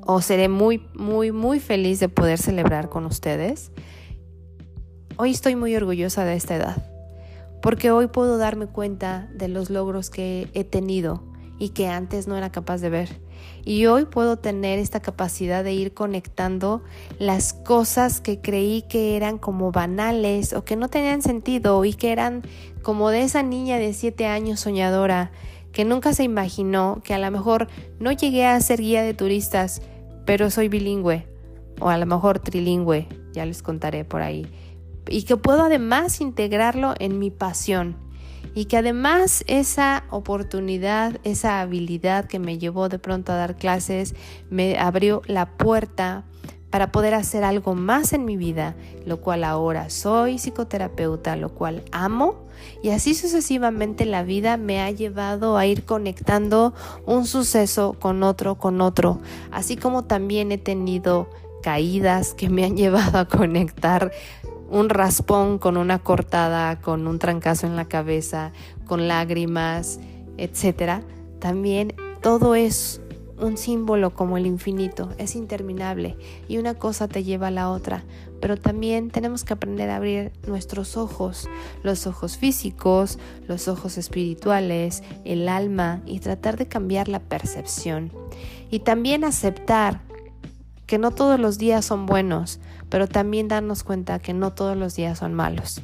O 0.01 0.23
seré 0.23 0.49
muy, 0.49 0.83
muy, 0.95 1.33
muy 1.33 1.61
feliz 1.61 2.01
de 2.01 2.09
poder 2.09 2.39
celebrar 2.39 2.89
con 2.89 3.05
ustedes. 3.05 3.71
Hoy 5.19 5.33
estoy 5.33 5.55
muy 5.55 5.77
orgullosa 5.77 6.25
de 6.25 6.35
esta 6.35 6.57
edad, 6.57 6.83
porque 7.61 7.91
hoy 7.91 8.07
puedo 8.07 8.39
darme 8.39 8.69
cuenta 8.69 9.29
de 9.35 9.49
los 9.49 9.69
logros 9.69 10.09
que 10.09 10.49
he 10.55 10.65
tenido 10.65 11.23
y 11.59 11.69
que 11.69 11.89
antes 11.89 12.27
no 12.27 12.39
era 12.39 12.51
capaz 12.51 12.79
de 12.79 12.89
ver 12.89 13.30
y 13.65 13.87
hoy 13.87 14.05
puedo 14.05 14.37
tener 14.37 14.79
esta 14.79 15.01
capacidad 15.01 15.65
de 15.65 15.73
ir 15.73 15.95
conectando 15.95 16.83
las 17.19 17.53
cosas 17.53 18.21
que 18.21 18.41
creí 18.41 18.83
que 18.83 19.17
eran 19.17 19.39
como 19.39 19.73
banales 19.73 20.53
o 20.53 20.65
que 20.65 20.77
no 20.77 20.89
tenían 20.89 21.23
sentido 21.23 21.85
y 21.85 21.95
que 21.95 22.13
eran 22.13 22.43
como 22.83 23.11
de 23.11 23.23
esa 23.23 23.43
niña 23.43 23.79
de 23.79 23.93
siete 23.93 24.27
años 24.27 24.61
soñadora 24.61 25.31
que 25.73 25.85
nunca 25.85 26.13
se 26.15 26.25
imaginó 26.25 27.01
que 27.05 27.15
a 27.15 27.19
lo 27.19 27.31
mejor 27.31 27.69
no 27.99 28.13
llegué 28.13 28.47
a 28.47 28.61
ser 28.61 28.81
guía 28.81 29.03
de 29.03 29.15
turistas, 29.15 29.83
pero 30.25 30.51
soy 30.51 30.69
bilingüe 30.69 31.27
o 31.81 31.89
a 31.89 31.99
lo 31.99 32.07
mejor 32.07 32.39
trilingüe, 32.39 33.09
ya 33.33 33.47
les 33.47 33.63
contaré 33.63 34.05
por 34.05 34.23
ahí, 34.23 34.47
y 35.09 35.23
que 35.23 35.37
puedo 35.37 35.63
además 35.63 36.21
integrarlo 36.21 36.95
en 36.99 37.19
mi 37.19 37.31
pasión 37.31 37.97
y 38.55 38.67
que 38.67 38.77
además 38.77 39.45
esa 39.47 40.05
oportunidad, 40.11 41.19
esa 41.25 41.61
habilidad 41.61 42.27
que 42.27 42.39
me 42.39 42.59
llevó 42.59 42.89
de 42.89 42.99
pronto 42.99 43.33
a 43.33 43.37
dar 43.37 43.57
clases, 43.57 44.15
me 44.51 44.79
abrió 44.79 45.23
la 45.27 45.57
puerta 45.57 46.25
para 46.71 46.93
poder 46.93 47.15
hacer 47.15 47.43
algo 47.43 47.75
más 47.75 48.13
en 48.13 48.25
mi 48.25 48.37
vida, 48.37 48.77
lo 49.05 49.21
cual 49.21 49.45
ahora 49.45 49.91
soy 49.91 50.39
psicoterapeuta, 50.39 51.37
lo 51.37 51.51
cual 51.51 51.83
amo 51.91 52.49
y 52.83 52.91
así 52.91 53.15
sucesivamente 53.15 54.07
la 54.07 54.23
vida 54.23 54.57
me 54.57 54.81
ha 54.81 54.91
llevado 54.91 55.57
a 55.57 55.67
ir 55.67 55.85
conectando 55.85 56.75
un 57.07 57.27
suceso 57.27 57.97
con 57.99 58.23
otro, 58.23 58.57
con 58.57 58.81
otro, 58.81 59.21
así 59.51 59.77
como 59.77 60.05
también 60.05 60.53
he 60.53 60.59
tenido 60.59 61.29
caídas 61.63 62.35
que 62.35 62.49
me 62.49 62.65
han 62.65 62.77
llevado 62.77 63.19
a 63.19 63.25
conectar 63.27 64.13
un 64.71 64.89
raspón 64.89 65.59
con 65.59 65.77
una 65.77 65.99
cortada, 65.99 66.81
con 66.81 67.07
un 67.07 67.19
trancazo 67.19 67.67
en 67.67 67.77
la 67.77 67.87
cabeza, 67.87 68.53
con 68.87 69.09
lágrimas, 69.09 70.01
etc. 70.39 71.03
También 71.41 71.95
todo 72.23 72.55
es 72.55 73.01
un 73.41 73.57
símbolo 73.57 74.15
como 74.15 74.37
el 74.37 74.47
infinito, 74.47 75.11
es 75.19 75.35
interminable 75.35 76.17
y 76.47 76.59
una 76.59 76.75
cosa 76.75 77.09
te 77.09 77.25
lleva 77.25 77.49
a 77.49 77.51
la 77.51 77.71
otra, 77.71 78.05
pero 78.41 78.57
también 78.57 79.11
tenemos 79.11 79.45
que 79.45 79.55
aprender 79.55 79.91
a 79.91 79.97
abrir 79.97 80.33
nuestros 80.47 80.97
ojos, 80.97 81.49
los 81.83 82.07
ojos 82.07 82.37
físicos, 82.37 83.19
los 83.49 83.67
ojos 83.69 83.99
espirituales, 83.99 85.03
el 85.25 85.49
alma 85.49 86.03
y 86.07 86.21
tratar 86.21 86.57
de 86.57 86.69
cambiar 86.69 87.09
la 87.09 87.21
percepción. 87.21 88.13
Y 88.71 88.81
también 88.81 89.25
aceptar 89.25 90.03
que 90.91 90.99
no 90.99 91.13
todos 91.13 91.39
los 91.39 91.57
días 91.57 91.85
son 91.85 92.05
buenos, 92.05 92.59
pero 92.89 93.07
también 93.07 93.47
darnos 93.47 93.85
cuenta 93.85 94.19
que 94.19 94.35
no 94.35 94.53
todos 94.53 94.77
los 94.77 94.97
días 94.97 95.21
son 95.21 95.35
malos. 95.35 95.83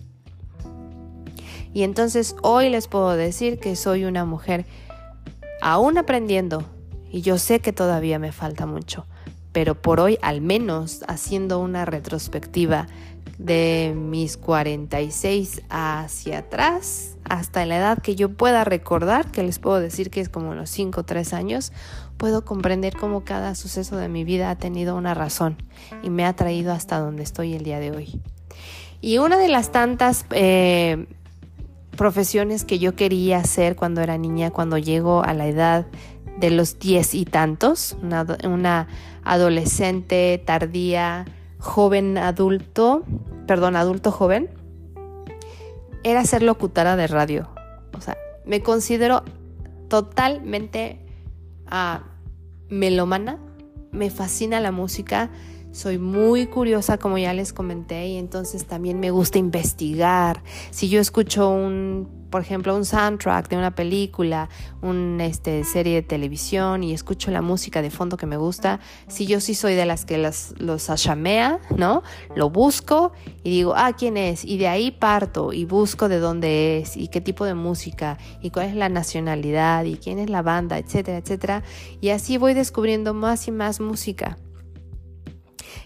Y 1.73 1.85
entonces 1.85 2.35
hoy 2.43 2.71
les 2.71 2.89
puedo 2.89 3.13
decir 3.13 3.61
que 3.61 3.77
soy 3.77 4.05
una 4.05 4.25
mujer 4.25 4.67
aún 5.63 5.97
aprendiendo 5.97 6.65
y 7.09 7.21
yo 7.21 7.39
sé 7.39 7.61
que 7.61 7.73
todavía 7.73 8.19
me 8.19 8.33
falta 8.33 8.67
mucho, 8.67 9.07
pero 9.53 9.81
por 9.81 10.01
hoy 10.01 10.19
al 10.23 10.41
menos 10.41 11.05
haciendo 11.07 11.61
una 11.61 11.85
retrospectiva 11.85 12.89
de 13.39 13.95
mis 13.97 14.37
46 14.37 15.63
hacia 15.69 16.39
atrás, 16.39 17.17
hasta 17.23 17.65
la 17.65 17.77
edad 17.77 18.03
que 18.03 18.17
yo 18.17 18.31
pueda 18.31 18.65
recordar, 18.65 19.31
que 19.31 19.45
les 19.45 19.61
puedo 19.61 19.79
decir 19.79 20.11
que 20.11 20.21
es 20.21 20.29
como 20.29 20.55
los 20.55 20.69
5 20.71 21.01
o 21.01 21.05
3 21.05 21.33
años, 21.33 21.73
puedo 22.17 22.45
comprender 22.45 22.97
cómo 22.97 23.25
cada 23.25 23.55
suceso 23.55 23.97
de 23.97 24.09
mi 24.09 24.25
vida 24.25 24.51
ha 24.51 24.57
tenido 24.57 24.97
una 24.97 25.15
razón 25.15 25.57
y 26.03 26.11
me 26.11 26.25
ha 26.25 26.35
traído 26.35 26.73
hasta 26.73 26.99
donde 26.99 27.23
estoy 27.23 27.55
el 27.55 27.63
día 27.63 27.81
de 27.81 27.91
hoy. 27.91 28.21
Y 29.01 29.19
una 29.19 29.37
de 29.37 29.49
las 29.49 29.73
tantas 29.73 30.25
eh, 30.31 31.07
profesiones 31.97 32.65
que 32.65 32.79
yo 32.79 32.95
quería 32.95 33.39
hacer 33.39 33.77
cuando 33.77 34.01
era 34.01 34.19
niña, 34.19 34.51
cuando 34.51 34.79
llego 34.79 35.23
a 35.23 35.35
la 35.35 35.47
edad 35.47 35.87
de 36.39 36.51
los 36.51 36.79
diez 36.79 37.15
y 37.15 37.25
tantos, 37.25 37.97
una, 38.03 38.27
una 38.45 38.89
adolescente 39.25 40.43
tardía, 40.45 41.25
joven 41.59 42.19
adulto, 42.19 43.05
perdón, 43.47 43.77
adulto 43.77 44.13
joven, 44.13 44.51
era 46.05 46.25
ser 46.25 46.43
locutora 46.43 46.97
de 46.97 47.07
radio. 47.07 47.49
O 47.97 48.01
sea, 48.01 48.17
me 48.45 48.63
considero 48.63 49.25
totalmente 49.89 51.06
a 51.69 52.03
melomana, 52.69 53.39
me 53.93 54.11
fascina 54.11 54.61
la 54.61 54.73
música, 54.73 55.31
soy 55.77 55.99
muy 55.99 56.47
curiosa 56.47 56.97
como 56.97 57.19
ya 57.19 57.35
les 57.35 57.53
comenté 57.53 58.07
y 58.09 58.17
entonces 58.17 58.65
también 58.67 58.99
me 58.99 59.11
gusta 59.11 59.39
investigar. 59.39 60.43
Si 60.71 60.89
yo 60.89 61.01
escucho 61.01 61.51
un 61.51 62.17
por 62.31 62.43
ejemplo, 62.43 62.75
un 62.75 62.85
soundtrack 62.85 63.49
de 63.49 63.57
una 63.57 63.75
película, 63.75 64.49
una 64.83 65.27
este, 65.27 65.65
serie 65.65 65.95
de 65.95 66.03
televisión 66.03 66.83
y 66.83 66.93
escucho 66.93 67.31
la 67.31 67.41
música 67.41 67.83
de 67.83 67.91
fondo 67.91 68.17
que 68.17 68.27
me 68.27 68.37
gusta, 68.37 68.81
si 69.07 69.27
yo 69.27 69.41
sí 69.41 69.55
soy 69.55 69.75
de 69.75 69.87
las 69.87 70.05
que 70.05 70.19
las, 70.19 70.53
los 70.59 70.91
achamea, 70.91 71.61
¿no? 71.77 72.03
Lo 72.35 72.51
busco 72.51 73.13
y 73.43 73.51
digo, 73.51 73.75
ah, 73.77 73.93
¿quién 73.97 74.17
es? 74.17 74.45
Y 74.45 74.59
de 74.59 74.69
ahí 74.69 74.91
parto 74.91 75.53
y 75.53 75.65
busco 75.65 76.09
de 76.09 76.19
dónde 76.19 76.79
es 76.79 76.97
y 76.97 77.09
qué 77.09 77.21
tipo 77.21 77.45
de 77.45 77.55
música 77.55 78.19
y 78.43 78.51
cuál 78.51 78.67
es 78.67 78.75
la 78.75 78.89
nacionalidad 78.89 79.85
y 79.85 79.97
quién 79.97 80.19
es 80.19 80.29
la 80.29 80.43
banda, 80.43 80.79
etcétera, 80.79 81.19
etcétera. 81.19 81.63
Y 82.01 82.11
así 82.11 82.39
voy 82.39 82.55
descubriendo 82.55 83.15
más 83.15 83.47
y 83.47 83.53
más 83.53 83.81
música. 83.81 84.37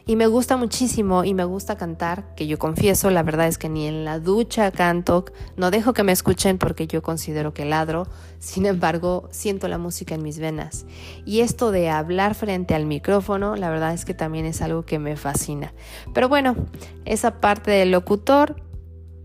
Y 0.06 0.16
me 0.16 0.26
gusta 0.26 0.56
muchísimo 0.56 1.24
y 1.24 1.34
me 1.34 1.44
gusta 1.44 1.76
cantar, 1.76 2.34
que 2.34 2.46
yo 2.46 2.58
confieso, 2.58 3.10
la 3.10 3.22
verdad 3.22 3.46
es 3.46 3.58
que 3.58 3.68
ni 3.68 3.86
en 3.86 4.04
la 4.04 4.18
ducha 4.18 4.70
canto, 4.70 5.24
no 5.56 5.70
dejo 5.70 5.92
que 5.92 6.02
me 6.02 6.12
escuchen 6.12 6.58
porque 6.58 6.86
yo 6.86 7.02
considero 7.02 7.54
que 7.54 7.64
ladro, 7.64 8.06
sin 8.38 8.66
embargo 8.66 9.28
siento 9.30 9.68
la 9.68 9.78
música 9.78 10.14
en 10.14 10.22
mis 10.22 10.38
venas. 10.38 10.86
Y 11.24 11.40
esto 11.40 11.70
de 11.70 11.90
hablar 11.90 12.34
frente 12.34 12.74
al 12.74 12.86
micrófono, 12.86 13.56
la 13.56 13.70
verdad 13.70 13.94
es 13.94 14.04
que 14.04 14.14
también 14.14 14.46
es 14.46 14.62
algo 14.62 14.84
que 14.84 14.98
me 14.98 15.16
fascina. 15.16 15.72
Pero 16.14 16.28
bueno, 16.28 16.56
esa 17.04 17.40
parte 17.40 17.70
del 17.70 17.90
locutor 17.90 18.56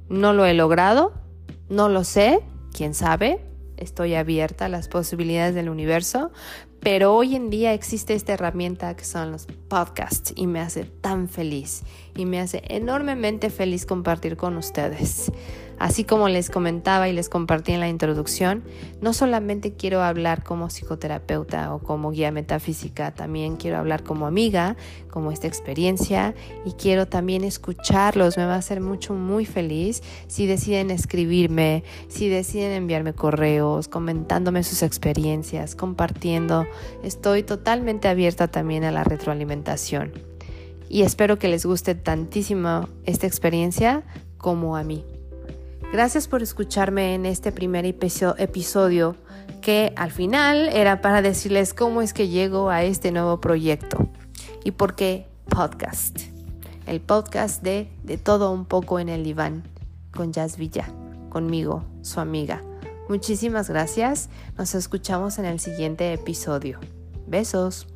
no 0.10 0.34
lo 0.34 0.46
he 0.46 0.54
logrado, 0.54 1.14
no 1.70 1.90
lo 1.90 2.04
sé, 2.04 2.42
quién 2.72 2.94
sabe, 2.94 3.46
estoy 3.78 4.16
abierta 4.16 4.66
a 4.66 4.70
las 4.70 4.88
posibilidades 4.88 5.56
del 5.56 5.70
universo, 5.70 6.32
pero 6.86 7.16
hoy 7.16 7.36
en 7.36 7.50
día 7.50 7.74
existe 7.74 8.14
esta 8.14 8.34
herramienta 8.34 8.96
que 8.96 9.06
son 9.06 9.32
los 9.32 9.48
podcasts 9.48 10.32
y 10.36 10.46
me 10.46 10.60
hace 10.60 10.84
tan 10.84 11.28
feliz 11.28 11.82
y 12.16 12.28
me 12.28 12.40
hace 12.40 12.62
enormemente 12.68 13.50
feliz 13.50 13.88
compartir 13.88 14.38
con 14.38 14.56
ustedes. 14.56 15.32
Así 15.78 16.04
como 16.04 16.30
les 16.30 16.50
comentaba 16.50 17.10
y 17.10 17.14
les 17.14 17.30
compartí 17.30 17.74
en 17.74 17.80
la 17.80 17.90
introducción, 17.90 18.64
no 19.02 19.14
solamente 19.14 19.74
quiero 19.74 20.02
hablar 20.02 20.44
como 20.44 20.70
psicoterapeuta 20.70 21.74
o 21.74 21.80
como 21.80 22.12
guía 22.12 22.32
metafísica, 22.32 23.14
también 23.14 23.58
quiero 23.58 23.78
hablar 23.78 24.04
como 24.04 24.26
amiga, 24.26 24.78
como 25.10 25.32
esta 25.32 25.48
experiencia 25.48 26.36
y 26.66 26.72
quiero 26.74 27.08
también 27.08 27.44
escucharlos. 27.44 28.38
Me 28.38 28.46
va 28.46 28.56
a 28.56 28.58
hacer 28.58 28.82
mucho, 28.82 29.14
muy 29.14 29.46
feliz 29.46 30.02
si 30.28 30.46
deciden 30.46 30.92
escribirme, 30.92 31.84
si 32.08 32.30
deciden 32.30 32.72
enviarme 32.72 33.14
correos, 33.14 33.88
comentándome 33.88 34.64
sus 34.64 34.84
experiencias, 34.84 35.76
compartiendo. 35.76 36.66
Estoy 37.04 37.44
totalmente 37.44 38.08
abierta 38.08 38.48
también 38.48 38.84
a 38.84 38.92
la 38.92 39.04
retroalimentación. 39.04 40.14
Y 40.88 41.02
espero 41.02 41.40
que 41.40 41.48
les 41.48 41.66
guste 41.66 41.96
tantísimo 41.96 42.88
esta 43.06 43.28
experiencia 43.28 44.04
como 44.38 44.78
a 44.78 44.84
mí. 44.84 45.04
Gracias 45.92 46.28
por 46.28 46.42
escucharme 46.42 47.16
en 47.16 47.26
este 47.26 47.52
primer 47.52 47.86
episodio 47.86 49.16
que 49.62 49.94
al 49.96 50.12
final 50.12 50.70
era 50.70 51.02
para 51.02 51.22
decirles 51.22 51.74
cómo 51.74 52.02
es 52.02 52.14
que 52.14 52.28
llego 52.28 52.70
a 52.70 52.84
este 52.84 53.12
nuevo 53.12 53.40
proyecto 53.40 54.10
y 54.64 54.72
por 54.72 54.96
qué 54.96 55.28
Podcast, 55.50 56.20
el 56.86 57.00
podcast 57.00 57.64
de 57.64 57.90
De 58.04 58.18
todo 58.18 58.52
un 58.52 58.66
poco 58.66 59.00
en 59.00 59.10
el 59.10 59.24
diván, 59.24 59.64
con 60.12 60.34
Jazz 60.34 60.58
Villa, 60.58 60.90
conmigo, 61.30 61.86
su 62.02 62.20
amiga. 62.20 62.62
Muchísimas 63.08 63.70
gracias, 63.70 64.30
nos 64.58 64.76
escuchamos 64.76 65.38
en 65.38 65.46
el 65.46 65.60
siguiente 65.60 66.12
episodio. 66.14 66.80
Besos. 67.28 67.88